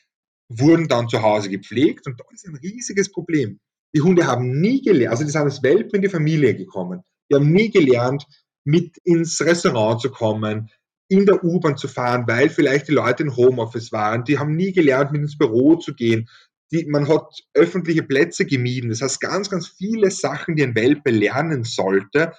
[0.49, 3.59] wurden dann zu Hause gepflegt und da ist ein riesiges Problem.
[3.95, 7.03] Die Hunde haben nie gelernt, also die sind als Welpen in die Familie gekommen.
[7.31, 8.27] Die haben nie gelernt,
[8.65, 10.71] mit ins Restaurant zu kommen,
[11.09, 14.25] in der U-Bahn zu fahren, weil vielleicht die Leute in Homeoffice waren.
[14.25, 16.29] Die haben nie gelernt, mit ins Büro zu gehen.
[16.73, 18.91] Die, man hat öffentliche Plätze gemieden.
[18.91, 22.33] Das heißt, ganz, ganz viele Sachen, die ein Welpe lernen sollte,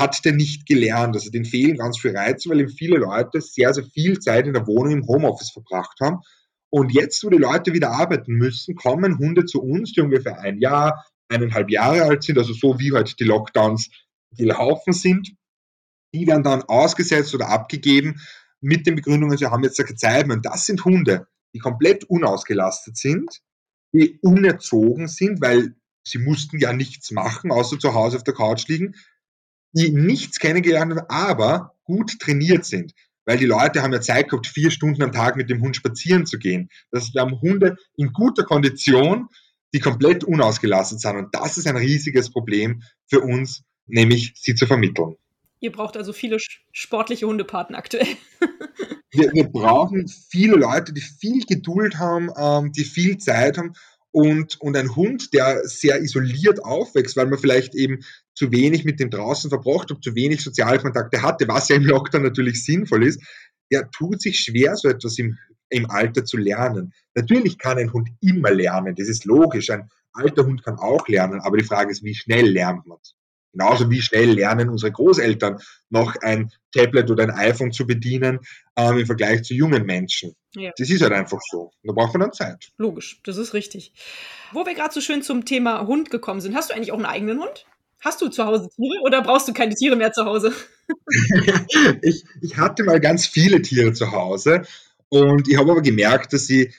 [0.00, 1.14] hat der nicht gelernt.
[1.14, 4.54] Also den fehlen ganz viele Reize, weil eben viele Leute sehr, sehr viel Zeit in
[4.54, 6.20] der Wohnung im Homeoffice verbracht haben.
[6.70, 10.58] Und jetzt, wo die Leute wieder arbeiten müssen, kommen Hunde zu uns, die ungefähr ein
[10.58, 13.90] Jahr, eineinhalb Jahre alt sind, also so wie halt die Lockdowns
[14.36, 15.34] gelaufen sind.
[16.14, 18.20] Die werden dann ausgesetzt oder abgegeben
[18.60, 20.36] mit den Begründungen, sie haben jetzt keine Zeit mehr.
[20.36, 21.26] Und das sind Hunde.
[21.54, 23.40] die komplett unausgelastet sind,
[23.92, 25.74] die unerzogen sind, weil
[26.06, 28.94] sie mussten ja nichts machen, außer zu Hause auf der Couch liegen,
[29.72, 32.92] die nichts kennengelernt haben, aber gut trainiert sind.
[33.24, 36.26] Weil die Leute haben ja Zeit gehabt, vier Stunden am Tag mit dem Hund spazieren
[36.26, 36.68] zu gehen.
[36.90, 39.28] Das heißt, wir haben Hunde in guter Kondition,
[39.72, 41.16] die komplett unausgelastet sind.
[41.16, 45.16] Und das ist ein riesiges Problem für uns, nämlich sie zu vermitteln.
[45.60, 46.38] Ihr braucht also viele
[46.72, 48.06] sportliche Hundepaten aktuell.
[49.10, 53.74] wir, wir, brauchen viele Leute, die viel Geduld haben, ähm, die viel Zeit haben
[54.12, 58.00] und, und ein Hund, der sehr isoliert aufwächst, weil man vielleicht eben
[58.34, 62.22] zu wenig mit dem draußen verbracht hat, zu wenig Sozialkontakte hatte, was ja im Lockdown
[62.22, 63.22] natürlich sinnvoll ist,
[63.70, 66.92] der tut sich schwer, so etwas im, im Alter zu lernen.
[67.14, 69.70] Natürlich kann ein Hund immer lernen, das ist logisch.
[69.70, 73.14] Ein alter Hund kann auch lernen, aber die Frage ist, wie schnell lernt man es?
[73.52, 75.58] Genauso wie schnell lernen unsere Großeltern
[75.88, 78.38] noch ein Tablet oder ein iPhone zu bedienen
[78.76, 80.34] ähm, im Vergleich zu jungen Menschen.
[80.54, 80.70] Ja.
[80.76, 81.72] Das ist halt einfach so.
[81.82, 82.70] Da braucht man dann Zeit.
[82.76, 83.92] Logisch, das ist richtig.
[84.52, 87.06] Wo wir gerade so schön zum Thema Hund gekommen sind, hast du eigentlich auch einen
[87.06, 87.66] eigenen Hund?
[88.00, 90.52] Hast du zu Hause Tiere oder brauchst du keine Tiere mehr zu Hause?
[92.02, 94.62] ich, ich hatte mal ganz viele Tiere zu Hause
[95.08, 96.74] und ich habe aber gemerkt, dass ich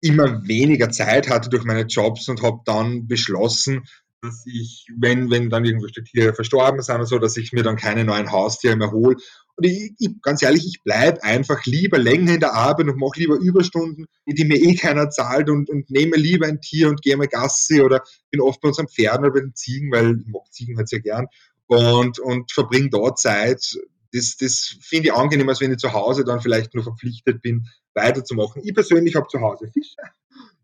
[0.00, 3.84] immer weniger Zeit hatte durch meine Jobs und habe dann beschlossen,
[4.22, 7.76] dass ich, wenn, wenn dann irgendwelche Tiere verstorben sind oder so, dass ich mir dann
[7.76, 9.16] keine neuen Haustiere mehr hole.
[9.56, 13.18] Und ich, ich ganz ehrlich, ich bleibe einfach lieber länger in der Arbeit und mache
[13.18, 17.16] lieber Überstunden, die mir eh keiner zahlt und, und nehme lieber ein Tier und gehe
[17.16, 20.42] mal Gassi oder bin oft bei unseren Pferden oder bei den Ziegen, weil ich mag
[20.52, 21.26] Ziegen halt sehr gern
[21.66, 23.76] und, und verbringe dort Zeit.
[24.12, 27.66] Das, das finde ich angenehmer, als wenn ich zu Hause dann vielleicht nur verpflichtet bin,
[27.94, 28.62] weiterzumachen.
[28.64, 29.96] Ich persönlich habe zu Hause Fische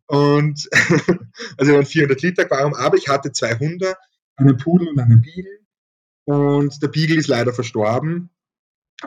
[0.09, 0.69] und
[1.59, 3.95] also ein 400 Liter Aquarium, aber ich hatte zwei Hunde,
[4.37, 5.59] einen Pudel und einen Beagle.
[6.25, 8.31] Und der Beagle ist leider verstorben.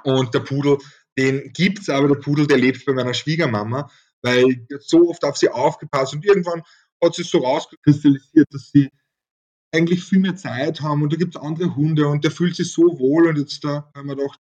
[0.04, 0.78] Und der Pudel,
[1.18, 3.90] den gibt's, aber der Pudel, der lebt bei meiner Schwiegermama,
[4.22, 6.62] weil so oft auf sie aufgepasst und irgendwann
[7.04, 8.90] hat sie so rauskristallisiert, dass sie
[9.74, 12.72] eigentlich viel mehr Zeit haben und da gibt es andere Hunde und der fühlt sich
[12.72, 14.36] so wohl und jetzt da haben wir doch,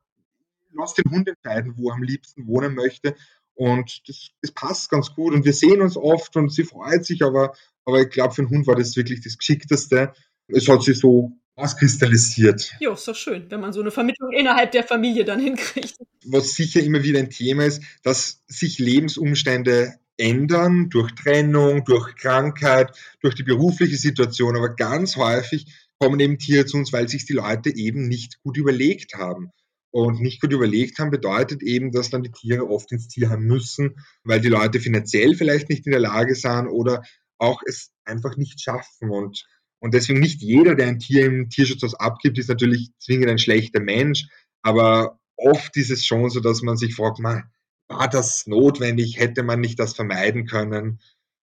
[0.73, 3.15] lass den Hund entscheiden, wo er am liebsten wohnen möchte
[3.59, 5.35] und das, das, passt ganz gut.
[5.35, 8.51] Und wir sehen uns oft und sie freut sich, aber, aber ich glaube, für einen
[8.51, 10.13] Hund war das wirklich das Geschickteste.
[10.47, 12.77] Es hat sich so auskristallisiert.
[12.79, 15.97] Ja, ist doch schön, wenn man so eine Vermittlung innerhalb der Familie dann hinkriegt.
[16.25, 22.97] Was sicher immer wieder ein Thema ist, dass sich Lebensumstände ändern durch Trennung, durch Krankheit,
[23.21, 24.57] durch die berufliche Situation.
[24.57, 25.67] Aber ganz häufig
[25.99, 29.51] kommen eben Tiere zu uns, weil sich die Leute eben nicht gut überlegt haben
[29.91, 33.97] und nicht gut überlegt haben, bedeutet eben, dass dann die Tiere oft ins Tierheim müssen,
[34.25, 37.03] weil die Leute finanziell vielleicht nicht in der Lage sind oder
[37.39, 39.11] auch es einfach nicht schaffen.
[39.11, 39.47] Und,
[39.79, 43.81] und deswegen nicht jeder, der ein Tier im Tierschutzhaus abgibt, ist natürlich zwingend ein schlechter
[43.81, 44.27] Mensch.
[44.63, 47.45] Aber oft ist es schon so, dass man sich fragt, man,
[47.89, 49.19] war das notwendig?
[49.19, 51.01] Hätte man nicht das vermeiden können?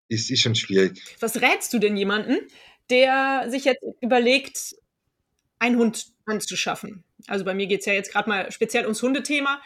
[0.09, 1.01] Ist, ist schon schwierig.
[1.21, 2.39] Was rätst du denn jemanden,
[2.91, 4.75] der sich jetzt überlegt,
[5.59, 7.05] einen Hund anzuschaffen?
[7.27, 9.61] Also bei mir geht es ja jetzt gerade mal speziell ums Hundethema.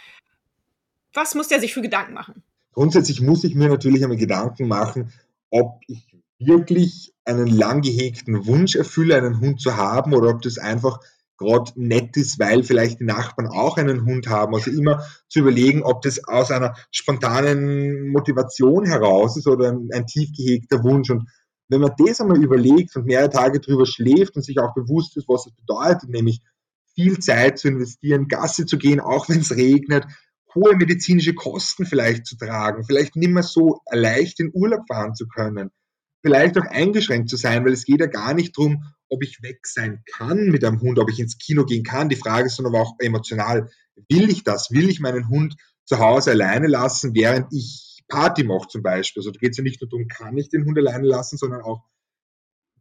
[1.15, 2.43] Was muss der sich für Gedanken machen?
[2.73, 5.13] Grundsätzlich muss ich mir natürlich einmal Gedanken machen,
[5.51, 6.07] ob ich
[6.39, 11.01] wirklich einen lang gehegten Wunsch erfülle, einen Hund zu haben, oder ob das einfach
[11.39, 14.55] gerade nett ist, weil vielleicht die Nachbarn auch einen Hund haben.
[14.55, 20.07] Also immer zu überlegen, ob das aus einer spontanen Motivation heraus ist oder ein, ein
[20.07, 21.11] tief gehegter Wunsch.
[21.11, 21.29] Und
[21.69, 25.29] wenn man das einmal überlegt und mehrere Tage drüber schläft und sich auch bewusst ist,
[25.29, 26.41] was es bedeutet, nämlich
[26.95, 30.05] viel Zeit zu investieren, Gasse zu gehen, auch wenn es regnet,
[30.55, 35.29] hohe medizinische Kosten vielleicht zu tragen, vielleicht nicht mehr so leicht in Urlaub fahren zu
[35.29, 35.71] können,
[36.23, 39.61] vielleicht auch eingeschränkt zu sein, weil es geht ja gar nicht darum, ob ich weg
[39.67, 42.09] sein kann mit einem Hund, ob ich ins Kino gehen kann.
[42.09, 43.71] Die Frage ist dann aber auch emotional,
[44.09, 44.71] will ich das?
[44.71, 49.21] Will ich meinen Hund zu Hause alleine lassen, während ich Party mache zum Beispiel?
[49.21, 51.63] Also da geht es ja nicht nur darum, kann ich den Hund alleine lassen, sondern
[51.63, 51.85] auch,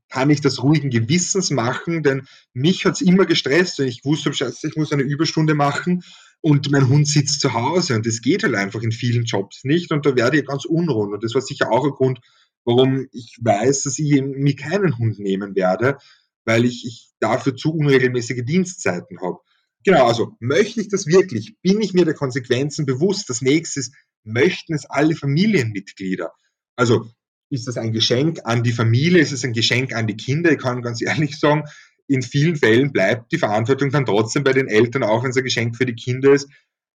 [0.10, 4.34] kann ich das ruhigen Gewissens machen, denn mich hat es immer gestresst und ich wusste,
[4.34, 6.04] scheiße, ich muss eine Überstunde machen
[6.42, 9.92] und mein Hund sitzt zu Hause und das geht halt einfach in vielen Jobs nicht
[9.92, 12.20] und da werde ich ganz unrund und das war sicher auch ein Grund,
[12.64, 15.98] warum ich weiß, dass ich mir keinen Hund nehmen werde,
[16.46, 19.40] weil ich, ich dafür zu unregelmäßige Dienstzeiten habe.
[19.84, 21.56] Genau, also möchte ich das wirklich?
[21.62, 23.30] Bin ich mir der Konsequenzen bewusst?
[23.30, 23.94] Das nächste ist,
[24.28, 26.32] möchten es alle Familienmitglieder?
[26.76, 27.10] Also
[27.50, 29.22] ist das ein Geschenk an die Familie?
[29.22, 30.52] Ist es ein Geschenk an die Kinder?
[30.52, 31.64] Ich kann ganz ehrlich sagen,
[32.08, 35.44] in vielen Fällen bleibt die Verantwortung dann trotzdem bei den Eltern, auch wenn es ein
[35.44, 36.50] Geschenk für die Kinder ist.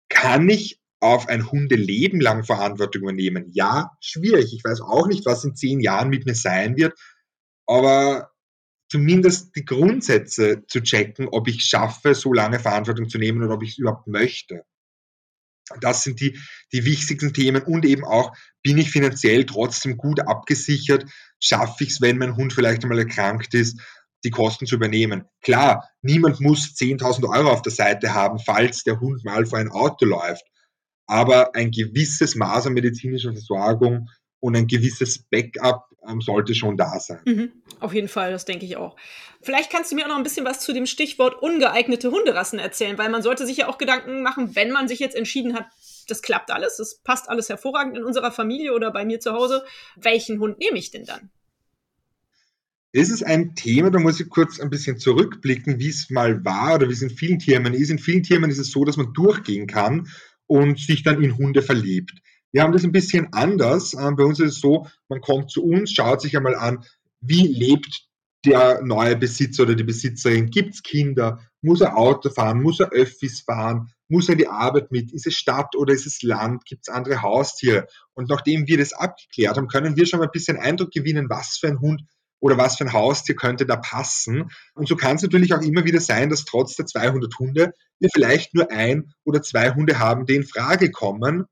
[0.09, 3.45] Kann ich auf ein Hundeleben lang Verantwortung übernehmen?
[3.51, 4.53] Ja, schwierig.
[4.53, 6.97] Ich weiß auch nicht, was in zehn Jahren mit mir sein wird,
[7.65, 8.31] aber
[8.89, 13.63] zumindest die Grundsätze zu checken, ob ich schaffe, so lange Verantwortung zu nehmen oder ob
[13.63, 14.63] ich es überhaupt möchte.
[15.79, 16.37] Das sind die,
[16.73, 21.05] die wichtigsten Themen und eben auch, bin ich finanziell trotzdem gut abgesichert?
[21.39, 23.79] Schaffe ich es, wenn mein Hund vielleicht einmal erkrankt ist,
[24.23, 25.25] die Kosten zu übernehmen?
[25.41, 29.69] Klar, niemand muss 10.000 Euro auf der Seite haben, falls der Hund mal vor ein
[29.69, 30.43] Auto läuft.
[31.07, 37.19] Aber ein gewisses Maß an medizinischer Versorgung und ein gewisses Backup sollte schon da sein.
[37.25, 38.95] Mhm, auf jeden Fall, das denke ich auch.
[39.41, 42.97] Vielleicht kannst du mir auch noch ein bisschen was zu dem Stichwort ungeeignete Hunderassen erzählen,
[42.97, 45.65] weil man sollte sich ja auch Gedanken machen, wenn man sich jetzt entschieden hat,
[46.07, 49.63] das klappt alles, das passt alles hervorragend in unserer Familie oder bei mir zu Hause,
[49.95, 51.29] welchen Hund nehme ich denn dann?
[52.93, 56.75] Das ist ein Thema, da muss ich kurz ein bisschen zurückblicken, wie es mal war
[56.75, 57.89] oder wie es in vielen Firmen ist.
[57.89, 60.09] In vielen Firmen ist es so, dass man durchgehen kann
[60.45, 62.21] und sich dann in Hunde verliebt.
[62.51, 63.93] Wir haben das ein bisschen anders.
[63.93, 66.83] Ähm, bei uns ist es so, man kommt zu uns, schaut sich einmal an,
[67.21, 68.07] wie lebt
[68.45, 70.49] der neue Besitzer oder die Besitzerin?
[70.49, 71.39] Gibt es Kinder?
[71.61, 72.61] Muss er Auto fahren?
[72.61, 73.93] Muss er Öffis fahren?
[74.07, 75.13] Muss er die Arbeit mit?
[75.13, 76.65] Ist es Stadt oder ist es Land?
[76.65, 77.87] Gibt es andere Haustiere?
[78.13, 81.57] Und nachdem wir das abgeklärt haben, können wir schon mal ein bisschen Eindruck gewinnen, was
[81.57, 82.01] für ein Hund
[82.39, 84.51] oder was für ein Haustier könnte da passen.
[84.73, 88.09] Und so kann es natürlich auch immer wieder sein, dass trotz der 200 Hunde wir
[88.11, 91.45] vielleicht nur ein oder zwei Hunde haben, die in Frage kommen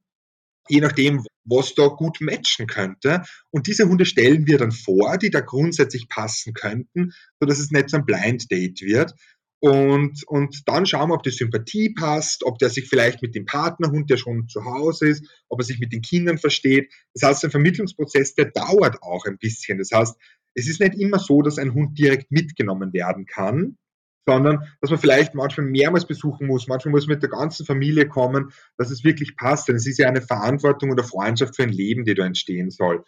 [0.70, 3.24] je nachdem, was da gut matchen könnte.
[3.52, 7.90] Und diese Hunde stellen wir dann vor, die da grundsätzlich passen könnten, sodass es nicht
[7.90, 9.14] so ein Blind Date wird.
[9.62, 13.46] Und, und dann schauen wir, ob die Sympathie passt, ob der sich vielleicht mit dem
[13.46, 16.94] Partnerhund, der schon zu Hause ist, ob er sich mit den Kindern versteht.
[17.14, 19.78] Das heißt, ein Vermittlungsprozess, der dauert auch ein bisschen.
[19.78, 20.16] Das heißt,
[20.54, 23.78] es ist nicht immer so, dass ein Hund direkt mitgenommen werden kann,
[24.26, 28.08] sondern dass man vielleicht manchmal mehrmals besuchen muss, manchmal muss man mit der ganzen Familie
[28.08, 29.68] kommen, dass es wirklich passt.
[29.68, 33.04] Denn es ist ja eine Verantwortung oder Freundschaft für ein Leben, die da entstehen soll.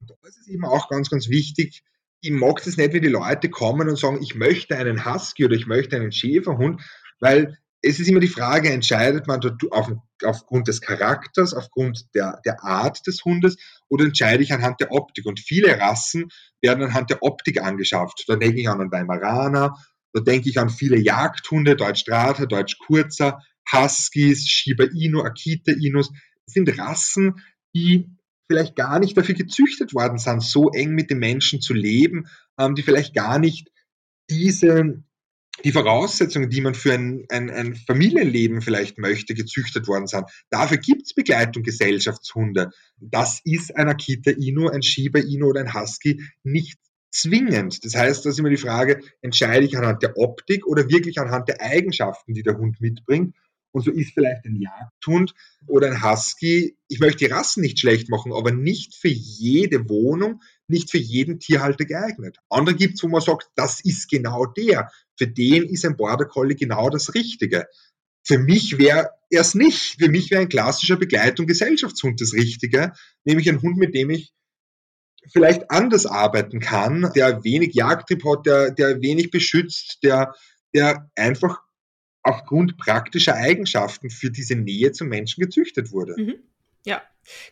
[0.00, 1.84] Und da ist es eben auch ganz, ganz wichtig,
[2.20, 5.56] ich mag es nicht, wenn die Leute kommen und sagen, ich möchte einen Husky oder
[5.56, 6.80] ich möchte einen Schäferhund,
[7.20, 9.92] weil es ist immer die Frage, entscheidet man auf,
[10.24, 13.58] aufgrund des Charakters, aufgrund der, der Art des Hundes
[13.90, 15.26] oder entscheide ich anhand der Optik?
[15.26, 16.28] Und viele Rassen
[16.62, 18.24] werden anhand der Optik angeschafft.
[18.26, 19.76] Da denke ich an einen Weimaraner
[20.14, 26.10] da denke ich an viele Jagdhunde, Deutsch Strata, Deutsch Kurzer, Huskies, Shiba Inu, Akita Inus.
[26.46, 27.42] Das sind Rassen,
[27.74, 28.08] die
[28.48, 32.76] vielleicht gar nicht dafür gezüchtet worden sind, so eng mit den Menschen zu leben, ähm,
[32.76, 33.72] die vielleicht gar nicht
[34.30, 35.02] diese,
[35.64, 40.26] die Voraussetzungen, die man für ein, ein, ein Familienleben vielleicht möchte, gezüchtet worden sind.
[40.50, 42.70] Dafür gibt es Begleitung Gesellschaftshunde.
[42.98, 46.78] Das ist ein Akita Inu, ein Shiba Inu oder ein Husky nicht
[47.14, 47.84] zwingend.
[47.84, 51.48] Das heißt, da ist immer die Frage, entscheide ich anhand der Optik oder wirklich anhand
[51.48, 53.34] der Eigenschaften, die der Hund mitbringt.
[53.72, 55.34] Und so ist vielleicht ein Jagdhund
[55.66, 60.42] oder ein Husky, ich möchte die Rassen nicht schlecht machen, aber nicht für jede Wohnung,
[60.68, 62.38] nicht für jeden Tierhalter geeignet.
[62.48, 64.90] Andere gibt es, wo man sagt, das ist genau der.
[65.16, 67.66] Für den ist ein Border Collie genau das Richtige.
[68.22, 69.96] Für mich wäre er es nicht.
[69.98, 72.92] Für mich wäre ein klassischer Begleitung Gesellschaftshund das Richtige,
[73.24, 74.32] nämlich ein Hund, mit dem ich
[75.32, 80.34] vielleicht anders arbeiten kann, der wenig Jagdtrieb hat, der, der wenig beschützt, der,
[80.74, 81.60] der einfach
[82.22, 86.14] aufgrund praktischer Eigenschaften für diese Nähe zum Menschen gezüchtet wurde.
[86.16, 86.34] Mhm.
[86.84, 87.02] Ja.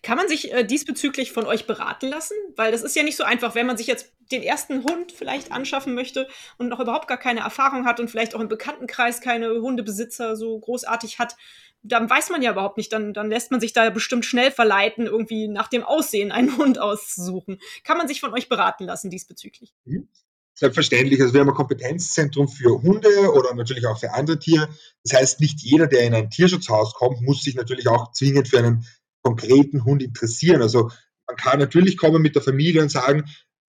[0.03, 2.35] Kann man sich äh, diesbezüglich von euch beraten lassen?
[2.57, 5.51] Weil das ist ja nicht so einfach, wenn man sich jetzt den ersten Hund vielleicht
[5.51, 9.49] anschaffen möchte und noch überhaupt gar keine Erfahrung hat und vielleicht auch im Bekanntenkreis keine
[9.61, 11.37] Hundebesitzer so großartig hat
[11.83, 15.07] dann weiß man ja überhaupt nicht, dann, dann lässt man sich da bestimmt schnell verleiten,
[15.07, 17.59] irgendwie nach dem Aussehen einen Hund auszusuchen.
[17.85, 19.73] Kann man sich von euch beraten lassen diesbezüglich?
[19.85, 20.09] Mhm.
[20.55, 21.21] Selbstverständlich.
[21.21, 24.69] Also wir haben ein Kompetenzzentrum für Hunde oder natürlich auch für andere Tiere.
[25.03, 28.59] Das heißt, nicht jeder, der in ein Tierschutzhaus kommt, muss sich natürlich auch zwingend für
[28.59, 28.87] einen
[29.23, 30.61] konkreten Hund interessieren.
[30.61, 30.91] Also
[31.27, 33.25] man kann natürlich kommen mit der Familie und sagen,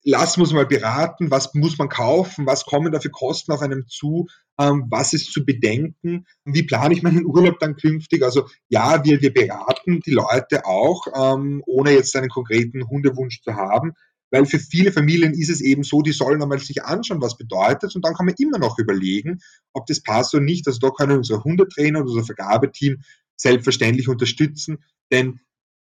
[0.07, 3.87] lass uns mal beraten, was muss man kaufen, was kommen da für Kosten auf einem
[3.87, 8.23] zu, ähm, was ist zu bedenken, wie plane ich meinen Urlaub dann künftig.
[8.23, 13.55] Also ja, wir, wir beraten die Leute auch, ähm, ohne jetzt einen konkreten Hundewunsch zu
[13.55, 13.95] haben,
[14.31, 17.93] weil für viele Familien ist es eben so, die sollen einmal sich anschauen, was bedeutet
[17.93, 19.39] und dann kann man immer noch überlegen,
[19.73, 20.65] ob das passt oder nicht.
[20.67, 23.01] Also da können unsere Hundetrainer und unser Vergabeteam
[23.35, 24.77] selbstverständlich unterstützen,
[25.11, 25.41] denn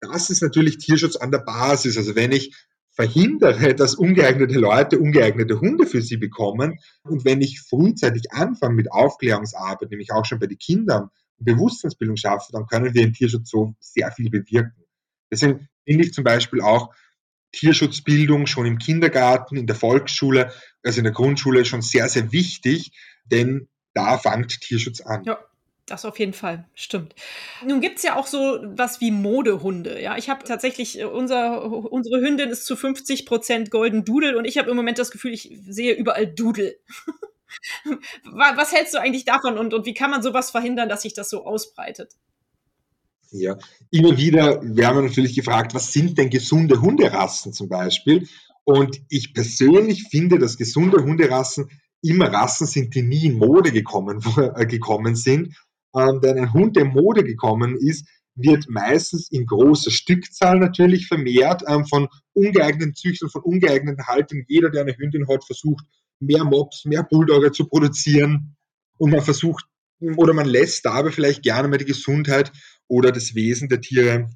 [0.01, 1.97] das ist natürlich Tierschutz an der Basis.
[1.97, 2.55] Also wenn ich
[3.01, 6.79] verhindere, dass ungeeignete Leute ungeeignete Hunde für sie bekommen.
[7.03, 11.09] Und wenn ich frühzeitig anfange mit Aufklärungsarbeit, nämlich auch schon bei den Kindern,
[11.39, 14.85] Bewusstseinsbildung schaffe, dann können wir im Tierschutz so sehr viel bewirken.
[15.33, 16.95] Deswegen finde ich zum Beispiel auch
[17.53, 22.93] Tierschutzbildung schon im Kindergarten, in der Volksschule, also in der Grundschule schon sehr, sehr wichtig,
[23.25, 25.25] denn da fängt Tierschutz an.
[25.25, 25.39] Ja.
[25.91, 27.17] Das auf jeden Fall, stimmt.
[27.67, 30.01] Nun gibt es ja auch so was wie Modehunde.
[30.01, 34.45] Ja, ich habe tatsächlich, äh, unser, unsere Hündin ist zu 50 Prozent Golden Doodle und
[34.45, 36.77] ich habe im Moment das Gefühl, ich sehe überall Doodle.
[38.25, 41.29] was hältst du eigentlich davon und, und wie kann man sowas verhindern, dass sich das
[41.29, 42.13] so ausbreitet?
[43.33, 43.59] Ja,
[43.91, 48.29] immer wieder werden wir natürlich gefragt, was sind denn gesunde Hunderassen zum Beispiel?
[48.63, 51.69] Und ich persönlich finde, dass gesunde Hunderassen
[52.01, 54.23] immer Rassen sind, die nie in Mode gekommen,
[54.57, 55.57] äh, gekommen sind.
[55.97, 61.63] Ähm, denn ein Hund, der Mode gekommen ist, wird meistens in großer Stückzahl natürlich vermehrt
[61.67, 64.45] ähm, von ungeeigneten Züchtern, von ungeeigneten Haltungen.
[64.49, 65.85] Jeder, der eine Hündin hat, versucht,
[66.21, 68.57] mehr Mops, mehr Bulldogger zu produzieren.
[68.99, 69.65] Und man versucht,
[70.17, 72.53] oder man lässt dabei vielleicht gerne mal die Gesundheit
[72.89, 74.31] oder das Wesen der Tiere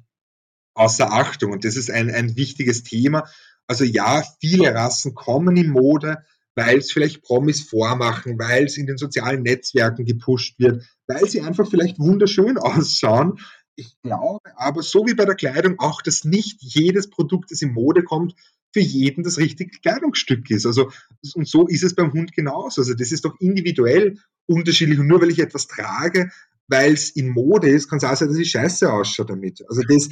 [0.73, 1.51] außer Achtung.
[1.51, 3.27] Und das ist ein, ein wichtiges Thema.
[3.67, 6.17] Also ja, viele Rassen kommen in Mode,
[6.55, 11.41] weil es vielleicht Promis vormachen, weil es in den sozialen Netzwerken gepusht wird, weil sie
[11.41, 13.39] einfach vielleicht wunderschön ausschauen.
[13.75, 17.73] Ich glaube aber, so wie bei der Kleidung auch, dass nicht jedes Produkt, das in
[17.73, 18.33] Mode kommt,
[18.71, 20.65] für jeden das richtige Kleidungsstück ist.
[20.65, 20.91] Also,
[21.33, 22.81] und so ist es beim Hund genauso.
[22.81, 24.99] Also, das ist doch individuell unterschiedlich.
[24.99, 26.29] Und nur weil ich etwas trage,
[26.67, 29.63] weil es in Mode ist, kann es auch sein, dass ich scheiße ausschaue damit.
[29.69, 30.09] Also, das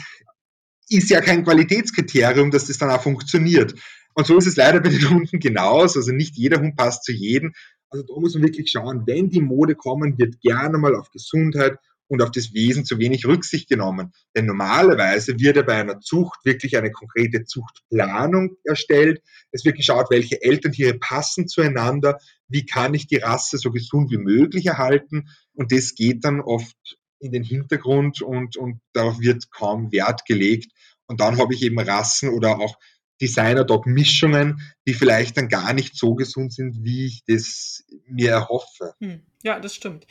[0.88, 3.76] ist ja kein Qualitätskriterium, dass das dann auch funktioniert.
[4.14, 6.00] Und so ist es leider bei den Hunden genauso.
[6.00, 7.54] Also nicht jeder Hund passt zu jedem.
[7.90, 11.78] Also da muss man wirklich schauen, wenn die Mode kommen, wird gerne mal auf Gesundheit
[12.08, 14.14] und auf das Wesen zu wenig Rücksicht genommen.
[14.36, 19.22] Denn normalerweise wird ja bei einer Zucht wirklich eine konkrete Zuchtplanung erstellt.
[19.52, 24.18] Es wird geschaut, welche Elterntiere passen zueinander, wie kann ich die Rasse so gesund wie
[24.18, 25.30] möglich erhalten.
[25.54, 30.72] Und das geht dann oft in den Hintergrund und, und darauf wird kaum Wert gelegt.
[31.08, 32.78] Und dann habe ich eben Rassen oder auch
[33.22, 38.94] Designer-Dog-Mischungen, die vielleicht dann gar nicht so gesund sind, wie ich das mir erhoffe.
[39.00, 39.22] Hm.
[39.44, 40.08] Ja, das stimmt.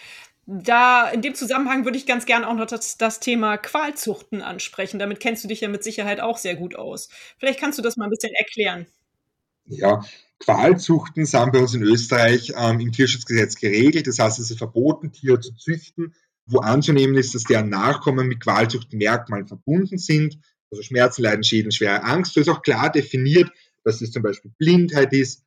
[0.46, 4.98] Da in dem Zusammenhang würde ich ganz gern auch noch das, das, Thema Qualzuchten ansprechen.
[4.98, 7.08] Damit kennst du dich ja mit Sicherheit auch sehr gut aus.
[7.38, 8.86] Vielleicht kannst du das mal ein bisschen erklären.
[9.66, 10.04] Ja,
[10.40, 14.08] Qualzuchten sind bei uns in Österreich ähm, im Tierschutzgesetz geregelt.
[14.08, 16.14] Das heißt, es ist verboten, Tiere zu züchten,
[16.46, 20.38] wo anzunehmen ist, dass deren Nachkommen mit Qualzuchtmerkmalen verbunden sind.
[20.72, 22.34] Also Schmerzen, Leiden, Schäden, schwere Angst.
[22.34, 23.50] So ist auch klar definiert,
[23.84, 25.44] dass es zum Beispiel Blindheit ist,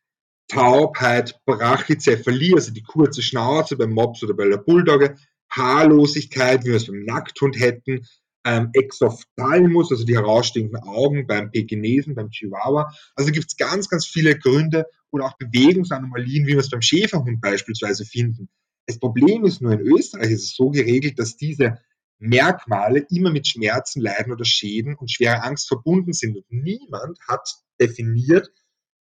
[0.47, 5.15] Taubheit, Brachycephalie, also die kurze Schnauze beim Mops oder bei der Bulldogge,
[5.49, 8.05] Haarlosigkeit, wie wir es beim Nackthund hätten,
[8.45, 12.93] ähm, Exophthalmus, also die herausstehenden Augen beim Pekinesen, beim Chihuahua.
[13.15, 17.41] Also gibt es ganz, ganz viele Gründe oder auch Bewegungsanomalien, wie wir es beim Schäferhund
[17.41, 18.49] beispielsweise finden.
[18.85, 21.79] Das Problem ist nur, in Österreich ist es so geregelt, dass diese
[22.19, 26.37] Merkmale immer mit Schmerzen, Leiden oder Schäden und schwerer Angst verbunden sind.
[26.37, 28.49] Und niemand hat definiert,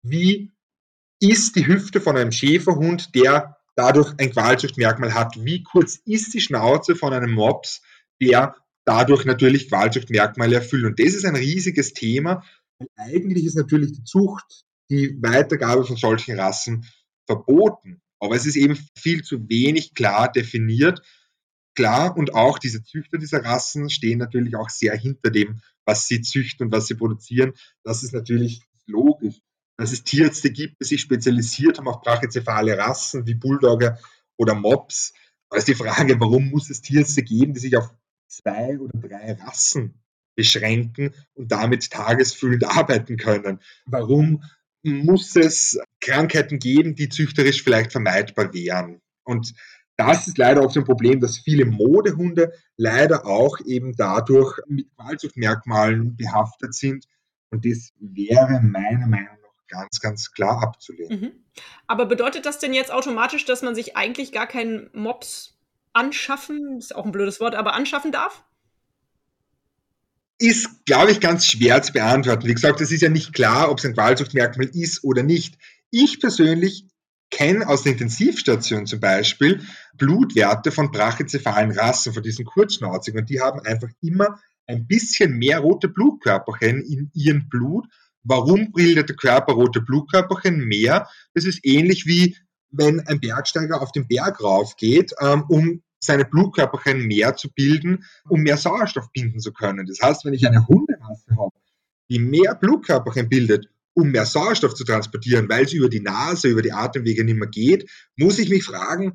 [0.02, 0.52] wie
[1.20, 5.36] ist die Hüfte von einem Schäferhund, der dadurch ein Qualzuchtmerkmal hat.
[5.44, 7.82] Wie kurz ist die Schnauze von einem Mops,
[8.20, 10.84] der dadurch natürlich Qualzuchtmerkmale erfüllt.
[10.84, 12.44] Und das ist ein riesiges Thema.
[12.78, 16.86] Und eigentlich ist natürlich die Zucht, die Weitergabe von solchen Rassen
[17.26, 18.00] verboten.
[18.20, 21.00] Aber es ist eben viel zu wenig klar definiert.
[21.74, 26.20] Klar, und auch diese Züchter dieser Rassen stehen natürlich auch sehr hinter dem, was sie
[26.20, 27.52] züchten und was sie produzieren.
[27.82, 29.40] Das ist natürlich logisch
[29.76, 33.98] dass es Tierärzte gibt, die sich spezialisiert haben auf brachycephale Rassen wie Bulldogger
[34.36, 35.12] oder Mops.
[35.50, 37.92] Da ist die Frage, warum muss es Tierärzte geben, die sich auf
[38.28, 40.02] zwei oder drei Rassen
[40.36, 43.60] beschränken und damit tagesfüllend arbeiten können?
[43.86, 44.42] Warum
[44.82, 49.00] muss es Krankheiten geben, die züchterisch vielleicht vermeidbar wären?
[49.24, 49.54] Und
[49.96, 54.88] das ist leider auch so ein Problem, dass viele Modehunde leider auch eben dadurch mit
[54.96, 57.06] Qualzuchtmerkmalen behaftet sind.
[57.50, 61.20] Und das wäre meiner Meinung ganz, ganz klar abzulehnen.
[61.20, 61.32] Mhm.
[61.86, 65.56] Aber bedeutet das denn jetzt automatisch, dass man sich eigentlich gar keinen Mops
[65.92, 68.44] anschaffen, ist auch ein blödes Wort, aber anschaffen darf?
[70.38, 72.46] Ist, glaube ich, ganz schwer zu beantworten.
[72.46, 75.56] Wie gesagt, es ist ja nicht klar, ob es ein Qualzuchtmerkmal ist oder nicht.
[75.90, 76.88] Ich persönlich
[77.34, 79.60] kenne aus der Intensivstation zum Beispiel
[79.96, 83.20] Blutwerte von brachycephalen Rassen, von diesen Kurzschnauzigen.
[83.20, 87.86] Und die haben einfach immer ein bisschen mehr rote Blutkörperchen in ihrem Blut
[88.24, 91.08] Warum bildet der Körper rote Blutkörperchen mehr?
[91.34, 92.36] Das ist ähnlich wie
[92.70, 98.40] wenn ein Bergsteiger auf den Berg raufgeht, ähm, um seine Blutkörperchen mehr zu bilden, um
[98.40, 99.86] mehr Sauerstoff binden zu können.
[99.86, 101.56] Das heißt, wenn ich eine Hunderasse habe,
[102.10, 106.62] die mehr Blutkörperchen bildet, um mehr Sauerstoff zu transportieren, weil es über die Nase, über
[106.62, 109.14] die Atemwege nicht mehr geht, muss ich mich fragen,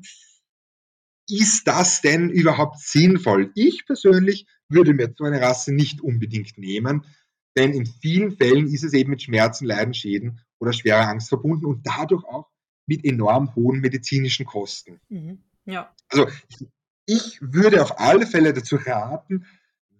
[1.28, 3.52] ist das denn überhaupt sinnvoll?
[3.54, 7.04] Ich persönlich würde mir so eine Rasse nicht unbedingt nehmen,
[7.56, 11.66] denn in vielen Fällen ist es eben mit Schmerzen, Leiden, Schäden oder schwerer Angst verbunden
[11.66, 12.48] und dadurch auch
[12.86, 15.00] mit enorm hohen medizinischen Kosten.
[15.08, 15.44] Mhm.
[15.64, 15.94] Ja.
[16.08, 16.66] Also ich,
[17.06, 19.46] ich würde auf alle Fälle dazu raten,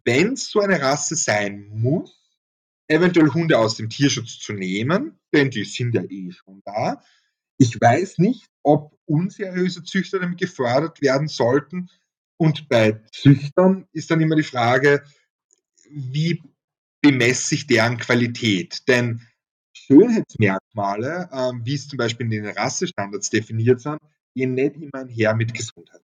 [0.04, 2.19] wenn es so eine Rasse sein muss,
[2.90, 7.02] eventuell Hunde aus dem Tierschutz zu nehmen, denn die sind ja eh schon da.
[7.58, 11.88] Ich weiß nicht, ob unseriöse Züchter damit gefördert werden sollten,
[12.40, 15.04] Und bei Züchtern ist dann immer die Frage,
[15.90, 16.42] wie
[17.02, 18.88] bemesse ich deren Qualität?
[18.88, 19.26] Denn
[19.74, 23.98] Schönheitsmerkmale, ähm, wie es zum Beispiel in den Rassestandards definiert sind,
[24.34, 26.00] gehen nicht immer einher mit Gesundheit.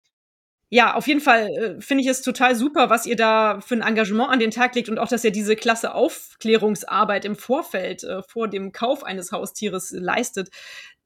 [0.76, 3.82] Ja, auf jeden Fall äh, finde ich es total super, was ihr da für ein
[3.82, 8.22] Engagement an den Tag legt und auch, dass ihr diese klasse Aufklärungsarbeit im Vorfeld äh,
[8.24, 10.50] vor dem Kauf eines Haustieres leistet.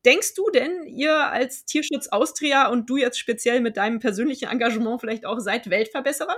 [0.03, 5.01] Denkst du denn, ihr als Tierschutz Austria und du jetzt speziell mit deinem persönlichen Engagement
[5.01, 6.37] vielleicht auch seid Weltverbesserer?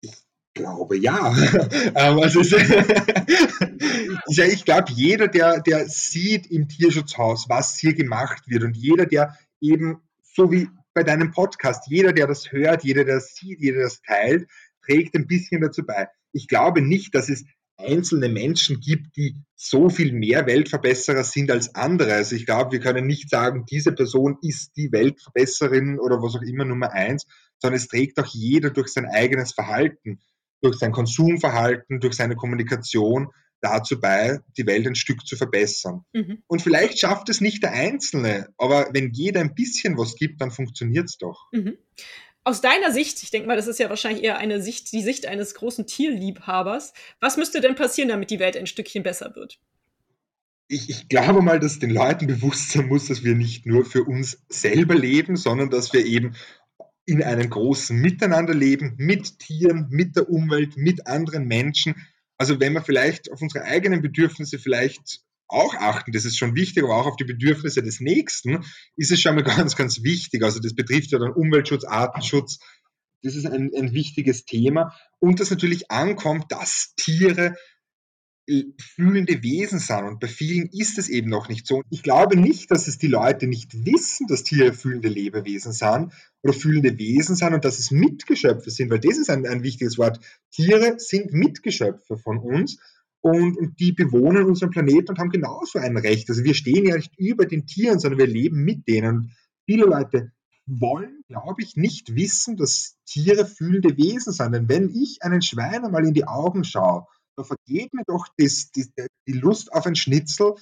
[0.00, 0.14] Ich
[0.54, 1.36] glaube ja.
[1.94, 2.40] also
[4.26, 9.36] ich glaube, jeder, der, der sieht im Tierschutzhaus, was hier gemacht wird und jeder, der
[9.60, 13.76] eben, so wie bei deinem Podcast, jeder, der das hört, jeder, der das sieht, jeder,
[13.76, 14.48] der das teilt,
[14.82, 16.08] trägt ein bisschen dazu bei.
[16.32, 17.44] Ich glaube nicht, dass es
[17.76, 22.14] einzelne Menschen gibt, die so viel mehr Weltverbesserer sind als andere.
[22.14, 26.42] Also ich glaube, wir können nicht sagen, diese Person ist die Weltverbesserin oder was auch
[26.42, 27.26] immer Nummer eins,
[27.58, 30.20] sondern es trägt auch jeder durch sein eigenes Verhalten,
[30.62, 33.28] durch sein Konsumverhalten, durch seine Kommunikation
[33.60, 36.04] dazu bei, die Welt ein Stück zu verbessern.
[36.12, 36.42] Mhm.
[36.46, 40.50] Und vielleicht schafft es nicht der Einzelne, aber wenn jeder ein bisschen was gibt, dann
[40.50, 41.48] funktioniert es doch.
[41.52, 41.76] Mhm.
[42.44, 45.26] Aus deiner Sicht, ich denke mal, das ist ja wahrscheinlich eher eine Sicht, die Sicht
[45.26, 46.92] eines großen Tierliebhabers.
[47.18, 49.58] Was müsste denn passieren, damit die Welt ein Stückchen besser wird?
[50.68, 54.04] Ich, ich, glaube mal, dass den Leuten bewusst sein muss, dass wir nicht nur für
[54.04, 56.36] uns selber leben, sondern dass wir eben
[57.04, 61.94] in einem großen Miteinander leben, mit Tieren, mit der Umwelt, mit anderen Menschen
[62.38, 66.82] also wenn wir vielleicht auf unsere eigenen Bedürfnisse vielleicht auch achten, das ist schon wichtig,
[66.82, 68.64] aber auch auf die Bedürfnisse des Nächsten,
[68.96, 70.42] ist es schon mal ganz, ganz wichtig.
[70.42, 72.58] Also das betrifft ja dann Umweltschutz, Artenschutz.
[73.22, 74.94] Das ist ein, ein wichtiges Thema.
[75.18, 77.56] Und das natürlich ankommt, dass Tiere
[78.78, 80.04] fühlende Wesen sind.
[80.04, 81.82] Und bei vielen ist es eben noch nicht so.
[81.90, 86.52] Ich glaube nicht, dass es die Leute nicht wissen, dass Tiere fühlende Lebewesen sind oder
[86.52, 90.20] fühlende Wesen sind und dass es Mitgeschöpfe sind, weil das ist ein, ein wichtiges Wort.
[90.52, 92.78] Tiere sind Mitgeschöpfe von uns
[93.20, 96.28] und, und die bewohnen unseren Planeten und haben genauso ein Recht.
[96.30, 99.16] Also wir stehen ja nicht über den Tieren, sondern wir leben mit denen.
[99.16, 99.32] Und
[99.64, 100.32] viele Leute
[100.66, 104.52] wollen, glaube ich, nicht wissen, dass Tiere fühlende Wesen sind.
[104.52, 107.06] Denn wenn ich einen Schwein einmal in die Augen schaue,
[107.36, 108.86] da vergeht mir doch das, die,
[109.26, 110.54] die Lust auf ein Schnitzel.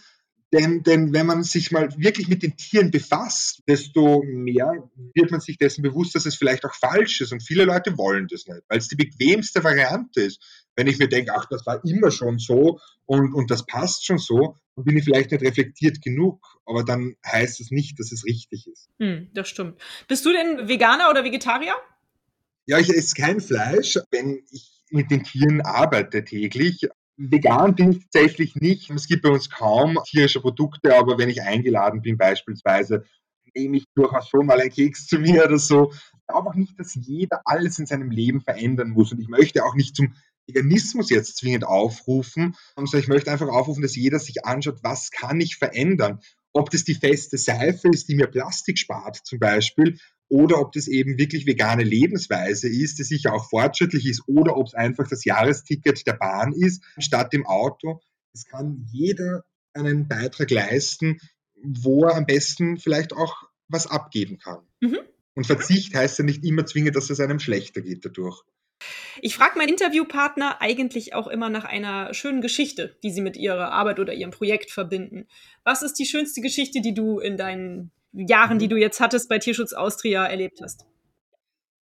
[0.52, 5.40] Denn, denn wenn man sich mal wirklich mit den Tieren befasst, desto mehr wird man
[5.40, 7.32] sich dessen bewusst, dass es vielleicht auch falsch ist.
[7.32, 10.40] Und viele Leute wollen das nicht, weil es die bequemste Variante ist.
[10.76, 14.18] Wenn ich mir denke, ach, das war immer schon so und, und das passt schon
[14.18, 16.40] so, dann bin ich vielleicht nicht reflektiert genug.
[16.66, 18.88] Aber dann heißt es nicht, dass es richtig ist.
[19.00, 19.80] Hm, das stimmt.
[20.06, 21.74] Bist du denn Veganer oder Vegetarier?
[22.66, 23.98] Ja, ich esse kein Fleisch.
[24.12, 26.88] Wenn ich mit den Tieren arbeite täglich.
[27.16, 28.90] Vegan bin ich tatsächlich nicht.
[28.90, 33.04] Es gibt bei uns kaum tierische Produkte, aber wenn ich eingeladen bin beispielsweise,
[33.54, 35.92] nehme ich durchaus schon mal einen Keks zu mir oder so.
[35.92, 39.12] Ich glaube auch nicht, dass jeder alles in seinem Leben verändern muss.
[39.12, 40.14] Und ich möchte auch nicht zum
[40.46, 45.40] Veganismus jetzt zwingend aufrufen, sondern ich möchte einfach aufrufen, dass jeder sich anschaut, was kann
[45.40, 46.20] ich verändern.
[46.52, 49.98] Ob das die feste Seife ist, die mir Plastik spart zum Beispiel,
[50.28, 54.66] oder ob das eben wirklich vegane Lebensweise ist, die sicher auch fortschrittlich ist, oder ob
[54.68, 58.00] es einfach das Jahresticket der Bahn ist, statt dem Auto.
[58.32, 59.44] Es kann jeder
[59.74, 61.18] einen Beitrag leisten,
[61.62, 63.34] wo er am besten vielleicht auch
[63.68, 64.66] was abgeben kann.
[64.80, 64.98] Mhm.
[65.34, 68.42] Und Verzicht heißt ja nicht immer zwingend, dass es einem schlechter geht dadurch.
[69.22, 73.70] Ich frage meinen Interviewpartner eigentlich auch immer nach einer schönen Geschichte, die sie mit ihrer
[73.70, 75.26] Arbeit oder ihrem Projekt verbinden.
[75.62, 78.70] Was ist die schönste Geschichte, die du in deinen Jahren, die mhm.
[78.70, 80.86] du jetzt hattest bei Tierschutz Austria erlebt hast?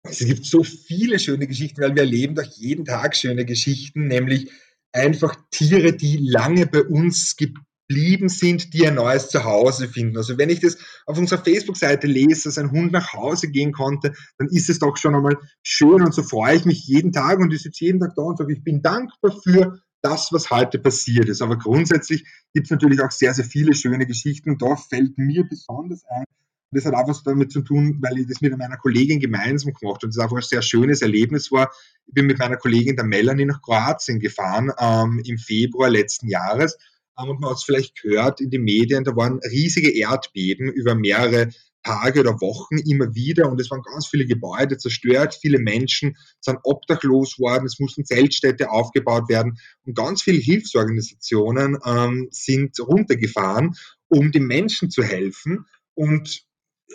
[0.03, 4.51] Es gibt so viele schöne Geschichten, weil wir erleben doch jeden Tag schöne Geschichten, nämlich
[4.91, 10.17] einfach Tiere, die lange bei uns geblieben sind, die ein neues Zuhause finden.
[10.17, 14.13] Also wenn ich das auf unserer Facebook-Seite lese, dass ein Hund nach Hause gehen konnte,
[14.37, 17.53] dann ist es doch schon einmal schön und so freue ich mich jeden Tag und
[17.53, 21.29] ich sitze jeden Tag da und sage, ich bin dankbar für das, was heute passiert
[21.29, 21.41] ist.
[21.41, 24.57] Aber grundsätzlich gibt es natürlich auch sehr, sehr viele schöne Geschichten.
[24.57, 26.25] Da fällt mir besonders ein,
[26.71, 29.73] und das hat auch was damit zu tun, weil ich das mit meiner Kollegin gemeinsam
[29.73, 30.03] gemacht.
[30.03, 31.69] Und das einfach ein sehr schönes Erlebnis war.
[32.07, 36.77] Ich bin mit meiner Kollegin der Melanie nach Kroatien gefahren ähm, im Februar letzten Jahres.
[37.19, 40.95] Ähm, und man hat es vielleicht gehört in den Medien, da waren riesige Erdbeben über
[40.95, 41.49] mehrere
[41.83, 46.59] Tage oder Wochen immer wieder und es waren ganz viele Gebäude zerstört, viele Menschen sind
[46.63, 53.75] obdachlos worden, es mussten Zeltstädte aufgebaut werden und ganz viele Hilfsorganisationen ähm, sind runtergefahren,
[54.07, 56.43] um den Menschen zu helfen und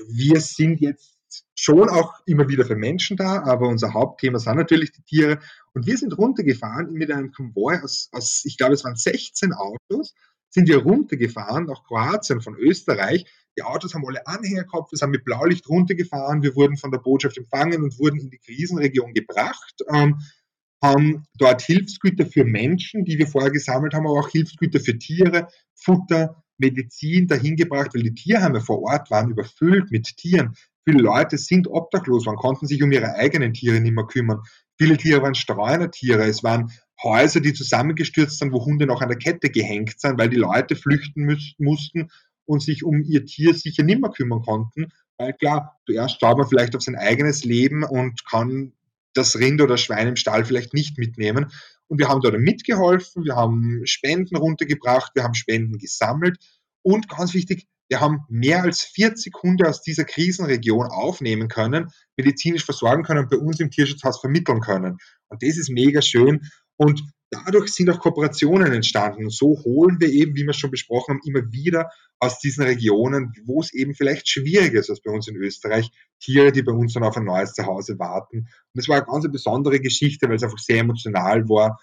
[0.08, 1.16] wir sind jetzt
[1.54, 5.40] schon auch immer wieder für Menschen da, aber unser Hauptthema sind natürlich die Tiere
[5.74, 10.14] und wir sind runtergefahren mit einem Konvoi aus, aus ich glaube es waren 16 Autos,
[10.50, 13.26] sind wir runtergefahren nach Kroatien von Österreich
[13.58, 16.98] Die Autos haben alle Anhänger gehabt, wir sind mit Blaulicht runtergefahren, wir wurden von der
[16.98, 19.82] Botschaft empfangen und wurden in die Krisenregion gebracht.
[19.92, 20.18] Ähm,
[20.82, 25.48] haben dort Hilfsgüter für Menschen, die wir vorher gesammelt haben, aber auch Hilfsgüter für Tiere,
[25.74, 30.54] Futter, Medizin dahin gebracht, weil die Tierheime vor Ort waren überfüllt mit Tieren.
[30.84, 34.42] Viele Leute sind obdachlos, man konnten sich um ihre eigenen Tiere nicht mehr kümmern.
[34.78, 36.70] Viele Tiere waren Streunertiere, es waren
[37.02, 40.76] Häuser, die zusammengestürzt sind, wo Hunde noch an der Kette gehängt sind, weil die Leute
[40.76, 41.26] flüchten
[41.58, 42.10] mussten
[42.46, 44.88] und sich um ihr Tier sicher nicht mehr kümmern konnten.
[45.18, 48.72] Weil klar, zuerst schaut man vielleicht auf sein eigenes Leben und kann
[49.14, 51.50] das Rind oder Schwein im Stall vielleicht nicht mitnehmen.
[51.88, 56.38] Und wir haben dort mitgeholfen, wir haben Spenden runtergebracht, wir haben Spenden gesammelt
[56.82, 62.64] und ganz wichtig, wir haben mehr als 40 Hunde aus dieser Krisenregion aufnehmen können, medizinisch
[62.64, 64.98] versorgen können und bei uns im Tierschutzhaus vermitteln können.
[65.28, 66.48] Und das ist mega schön.
[66.76, 69.24] Und dadurch sind auch Kooperationen entstanden.
[69.24, 72.64] Und so holen wir eben, wie wir es schon besprochen haben, immer wieder aus diesen
[72.64, 76.72] Regionen, wo es eben vielleicht schwieriger ist als bei uns in Österreich, Tiere, die bei
[76.72, 78.38] uns dann auf ein neues Zuhause warten.
[78.38, 81.78] Und das war eine ganz besondere Geschichte, weil es einfach sehr emotional war,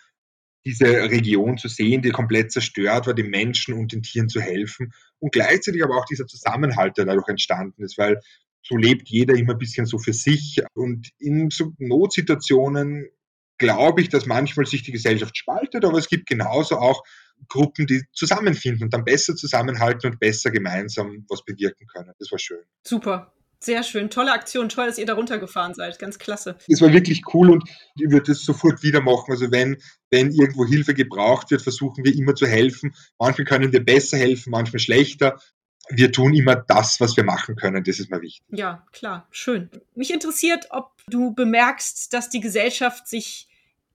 [0.66, 4.94] diese Region zu sehen, die komplett zerstört war, den Menschen und den Tieren zu helfen
[5.20, 8.20] und gleichzeitig aber auch dieser Zusammenhalt, der dadurch entstanden ist, weil
[8.66, 13.10] so lebt jeder immer ein bisschen so für sich und in so Notsituationen
[13.58, 17.04] glaube ich, dass manchmal sich die Gesellschaft spaltet, aber es gibt genauso auch
[17.50, 22.12] Gruppen, die zusammenfinden und dann besser zusammenhalten und besser gemeinsam was bewirken können.
[22.20, 22.64] Das war schön.
[22.84, 23.34] Super.
[23.60, 26.58] Sehr schön, tolle Aktion, toll, dass ihr da runtergefahren seid, ganz klasse.
[26.68, 27.64] Es war wirklich cool und
[27.96, 29.32] ich würde das sofort wieder machen.
[29.32, 29.78] Also wenn,
[30.12, 32.94] wenn irgendwo Hilfe gebraucht wird, versuchen wir immer zu helfen.
[33.18, 35.40] Manchmal können wir besser helfen, manchmal schlechter.
[35.90, 37.84] Wir tun immer das, was wir machen können.
[37.84, 38.42] Das ist mir wichtig.
[38.50, 39.70] Ja, klar, schön.
[39.96, 43.50] Mich interessiert, ob du bemerkst, dass die Gesellschaft sich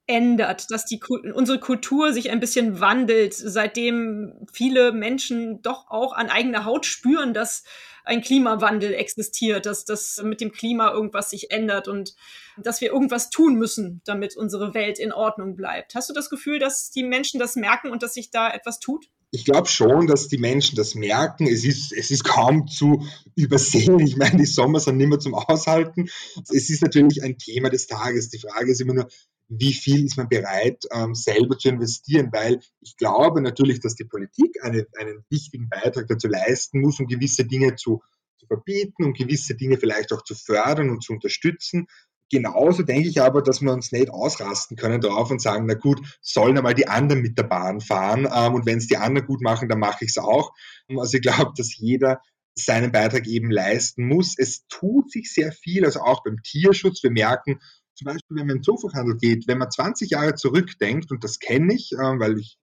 [0.09, 1.01] ändert, dass die,
[1.35, 7.35] unsere Kultur sich ein bisschen wandelt, seitdem viele Menschen doch auch an eigener Haut spüren,
[7.35, 7.63] dass
[8.05, 12.15] ein Klimawandel existiert, dass das mit dem Klima irgendwas sich ändert und
[12.57, 15.95] dass wir irgendwas tun müssen, damit unsere Welt in Ordnung bleibt.
[15.95, 19.11] Hast du das Gefühl, dass die Menschen das merken und dass sich da etwas tut?
[19.31, 21.47] Ich glaube schon, dass die Menschen das merken.
[21.47, 23.05] Es ist, es ist kaum zu
[23.35, 23.99] übersehen.
[24.01, 26.09] Ich meine, die Sommer sind nicht mehr zum Aushalten.
[26.51, 28.31] Es ist natürlich ein Thema des Tages.
[28.31, 29.09] Die Frage ist immer nur,
[29.49, 34.05] wie viel ist man bereit, ähm, selber zu investieren, weil ich glaube natürlich, dass die
[34.05, 38.03] Politik eine, einen wichtigen Beitrag dazu leisten muss, um gewisse Dinge zu,
[38.39, 41.87] zu verbieten, um gewisse Dinge vielleicht auch zu fördern und zu unterstützen.
[42.31, 46.01] Genauso denke ich aber, dass wir uns nicht ausrasten können darauf und sagen, na gut,
[46.21, 49.41] sollen einmal die anderen mit der Bahn fahren ähm, und wenn es die anderen gut
[49.41, 50.53] machen, dann mache ich es auch.
[50.89, 52.21] Also ich glaube, dass jeder
[52.55, 54.35] seinen Beitrag eben leisten muss.
[54.37, 57.03] Es tut sich sehr viel, also auch beim Tierschutz.
[57.03, 57.61] Wir merken,
[57.95, 61.75] zum Beispiel, wenn man den Zoofachhandel geht, wenn man 20 Jahre zurückdenkt, und das kenne
[61.75, 62.59] ich, äh, weil ich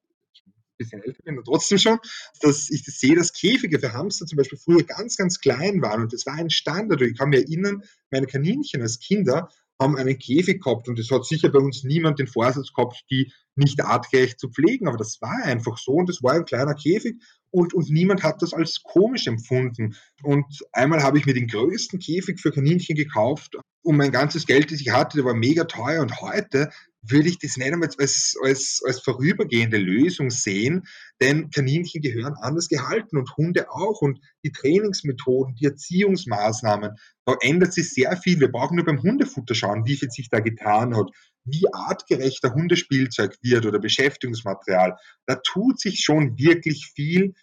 [0.78, 2.00] bisschen älter bin und trotzdem schon,
[2.42, 6.02] dass ich das sehe, dass Käfige für Hamster zum Beispiel früher ganz, ganz klein waren
[6.02, 7.02] und das war ein Standard.
[7.02, 9.50] Ich kann mich erinnern, meine Kaninchen als Kinder
[9.80, 13.34] haben einen Käfig gehabt und es hat sicher bei uns niemand den Vorsatz gehabt, die
[13.56, 17.22] nicht artgerecht zu pflegen, aber das war einfach so und das war ein kleiner Käfig
[17.52, 19.96] und, und niemand hat das als komisch empfunden.
[20.24, 24.72] Und einmal habe ich mir den größten Käfig für Kaninchen gekauft und mein ganzes Geld,
[24.72, 26.70] das ich hatte, der war mega teuer und heute
[27.08, 30.88] würde ich das nicht einmal als, als, als vorübergehende Lösung sehen,
[31.22, 36.96] denn Kaninchen gehören anders gehalten und Hunde auch und die Trainingsmethoden, die Erziehungsmaßnahmen,
[37.26, 38.40] da ändert sich sehr viel.
[38.40, 41.10] Wir brauchen nur beim Hundefutter schauen, wie viel sich da getan hat,
[41.44, 44.98] wie artgerechter Hundespielzeug wird oder Beschäftigungsmaterial.
[45.26, 47.34] Da tut sich schon wirklich viel.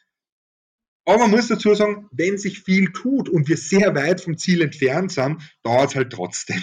[1.04, 4.62] Aber man muss dazu sagen, wenn sich viel tut und wir sehr weit vom Ziel
[4.62, 6.62] entfernt sind, dauert es halt trotzdem.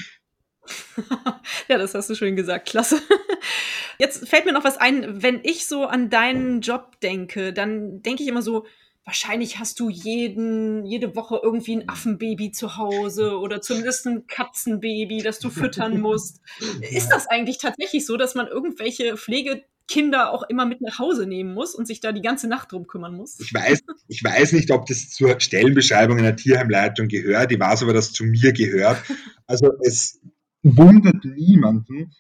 [1.68, 2.68] ja, das hast du schön gesagt.
[2.68, 3.02] Klasse.
[4.00, 5.22] Jetzt fällt mir noch was ein.
[5.22, 8.66] Wenn ich so an deinen Job denke, dann denke ich immer so,
[9.10, 15.24] wahrscheinlich hast du jeden, jede Woche irgendwie ein Affenbaby zu Hause oder zumindest ein Katzenbaby,
[15.24, 16.42] das du füttern musst.
[16.82, 21.56] Ist das eigentlich tatsächlich so, dass man irgendwelche Pflegekinder auch immer mit nach Hause nehmen
[21.56, 23.40] muss und sich da die ganze Nacht drum kümmern muss?
[23.40, 27.52] Ich weiß, ich weiß nicht, ob das zur Stellenbeschreibung einer Tierheimleitung gehört.
[27.52, 29.02] Ich weiß aber, dass es zu mir gehört.
[29.48, 30.20] Also es
[30.64, 32.12] wundert niemanden,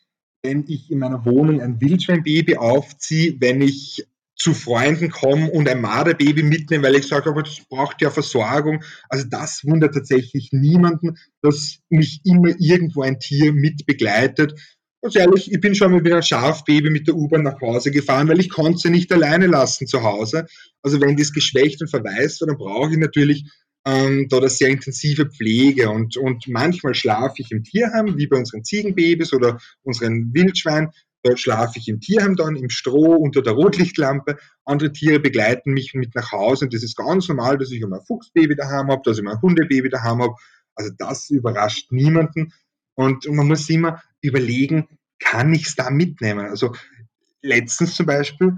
[0.43, 4.05] wenn ich in meiner Wohnung ein Wildschweinbaby aufziehe, wenn ich
[4.39, 8.81] zu Freunden komme und ein Marderbaby mitnehme, weil ich sage, aber das braucht ja Versorgung.
[9.09, 14.57] Also das wundert tatsächlich niemanden, dass mich immer irgendwo ein Tier mit begleitet.
[15.01, 18.29] Ganz ehrlich, ich bin schon mal mit einem Schafbaby mit der U-Bahn nach Hause gefahren,
[18.29, 20.45] weil ich konnte sie nicht alleine lassen zu Hause.
[20.81, 23.49] Also wenn das geschwächt und verwaist war, dann brauche ich natürlich
[23.85, 28.37] ähm, da eine sehr intensive Pflege und, und manchmal schlafe ich im Tierheim, wie bei
[28.37, 30.91] unseren Ziegenbabys oder unseren Wildschwein.
[31.23, 34.37] Da schlafe ich im Tierheim dann, im Stroh, unter der Rotlichtlampe.
[34.63, 38.05] Andere Tiere begleiten mich mit nach Hause und das ist ganz normal, dass ich ein
[38.07, 40.35] Fuchsbaby daheim habe, dass ich ein Hundebaby daheim habe.
[40.75, 42.53] Also das überrascht niemanden.
[42.95, 44.87] Und man muss immer überlegen,
[45.19, 46.45] kann ich es da mitnehmen?
[46.45, 46.73] Also
[47.41, 48.53] letztens zum Beispiel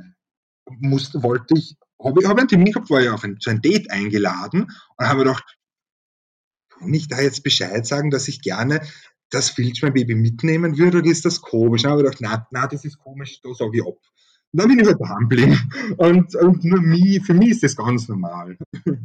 [0.80, 3.62] musste, wollte ich, habe ich hab einen Termin gehabt, war ja auf ein, zu einem
[3.62, 5.58] Date eingeladen und habe gedacht,
[6.70, 8.82] kann ich da jetzt Bescheid sagen, dass ich gerne
[9.30, 11.84] das Filzschwein-Baby mitnehmen würde oder ist das komisch?
[11.84, 13.98] Dann habe ich gedacht, na, na, das ist komisch, da sage ich ab.
[14.54, 15.58] Und dann bin ich halt daheim geblieben.
[15.98, 18.58] Und, und nur mich, für mich ist das ganz normal.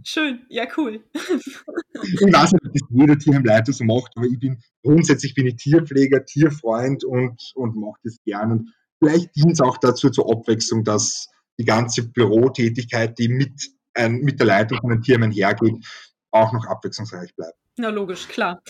[0.03, 1.05] Schön, ja, cool.
[2.03, 5.57] Ich weiß nicht, ob das jeder Tierheimleiter so macht, aber ich bin grundsätzlich bin ich
[5.57, 8.53] Tierpfleger, Tierfreund und, und mache das gern.
[8.53, 11.29] Und vielleicht dient es auch dazu zur Abwechslung, dass
[11.59, 15.85] die ganze Bürotätigkeit, die mit, ein, mit der Leitung von einem Tierheim hergeht,
[16.31, 17.57] auch noch abwechslungsreich bleibt.
[17.77, 18.63] Na logisch, klar.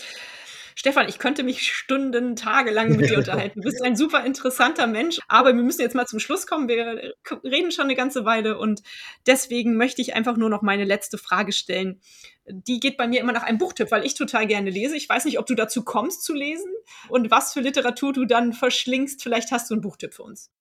[0.79, 3.61] Stefan, ich könnte mich Stunden, Tage lang mit dir unterhalten.
[3.61, 6.67] Du bist ein super interessanter Mensch, aber wir müssen jetzt mal zum Schluss kommen.
[6.67, 7.13] Wir
[7.43, 8.83] reden schon eine ganze Weile und
[9.25, 11.99] deswegen möchte ich einfach nur noch meine letzte Frage stellen.
[12.45, 14.95] Die geht bei mir immer nach einem Buchtipp, weil ich total gerne lese.
[14.95, 16.71] Ich weiß nicht, ob du dazu kommst zu lesen
[17.09, 19.23] und was für Literatur du dann verschlingst.
[19.23, 20.51] Vielleicht hast du einen Buchtipp für uns.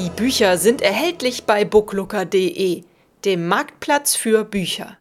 [0.00, 2.84] Die Bücher sind erhältlich bei booklooker.de,
[3.26, 4.96] dem Marktplatz für Bücher.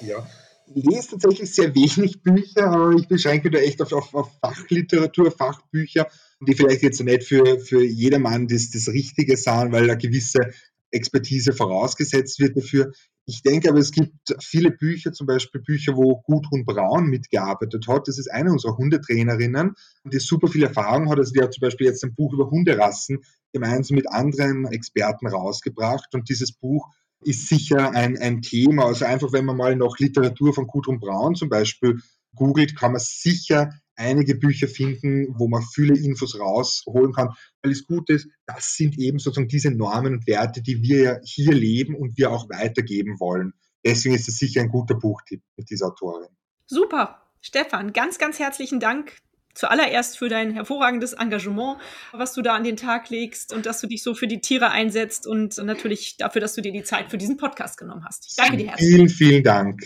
[0.00, 0.26] Ja,
[0.74, 5.30] ich lese tatsächlich sehr wenig Bücher, aber ich beschränke da echt auf, auf, auf Fachliteratur,
[5.30, 6.08] Fachbücher,
[6.40, 10.52] die vielleicht jetzt nicht für, für jedermann das, das Richtige sind, weil eine gewisse
[10.90, 12.92] Expertise vorausgesetzt wird dafür.
[13.28, 18.06] Ich denke aber, es gibt viele Bücher, zum Beispiel Bücher, wo Gudrun Braun mitgearbeitet hat.
[18.06, 19.74] Das ist eine unserer Hundetrainerinnen,
[20.04, 21.18] die super viel Erfahrung hat.
[21.18, 26.14] Also die hat zum Beispiel jetzt ein Buch über Hunderassen gemeinsam mit anderen Experten rausgebracht.
[26.14, 26.88] Und dieses Buch
[27.20, 28.86] ist sicher ein, ein Thema.
[28.86, 31.98] Also einfach, wenn man mal noch Literatur von Gudrun Braun zum Beispiel
[32.36, 37.28] googelt, kann man sicher einige Bücher finden, wo man viele Infos rausholen kann.
[37.62, 41.16] Weil das Gute ist, das sind eben sozusagen diese Normen und Werte, die wir ja
[41.24, 43.52] hier leben und wir auch weitergeben wollen.
[43.84, 46.28] Deswegen ist es sicher ein guter Buchtipp mit dieser Autorin.
[46.66, 47.22] Super.
[47.40, 49.12] Stefan, ganz, ganz herzlichen Dank
[49.56, 51.78] zuallererst für dein hervorragendes Engagement,
[52.12, 54.70] was du da an den Tag legst und dass du dich so für die Tiere
[54.70, 58.26] einsetzt und natürlich dafür, dass du dir die Zeit für diesen Podcast genommen hast.
[58.28, 58.88] Ich danke dir herzlich.
[58.88, 59.82] Vielen, vielen Dank.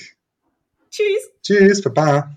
[0.90, 1.30] Tschüss.
[1.42, 2.36] Tschüss, Baba.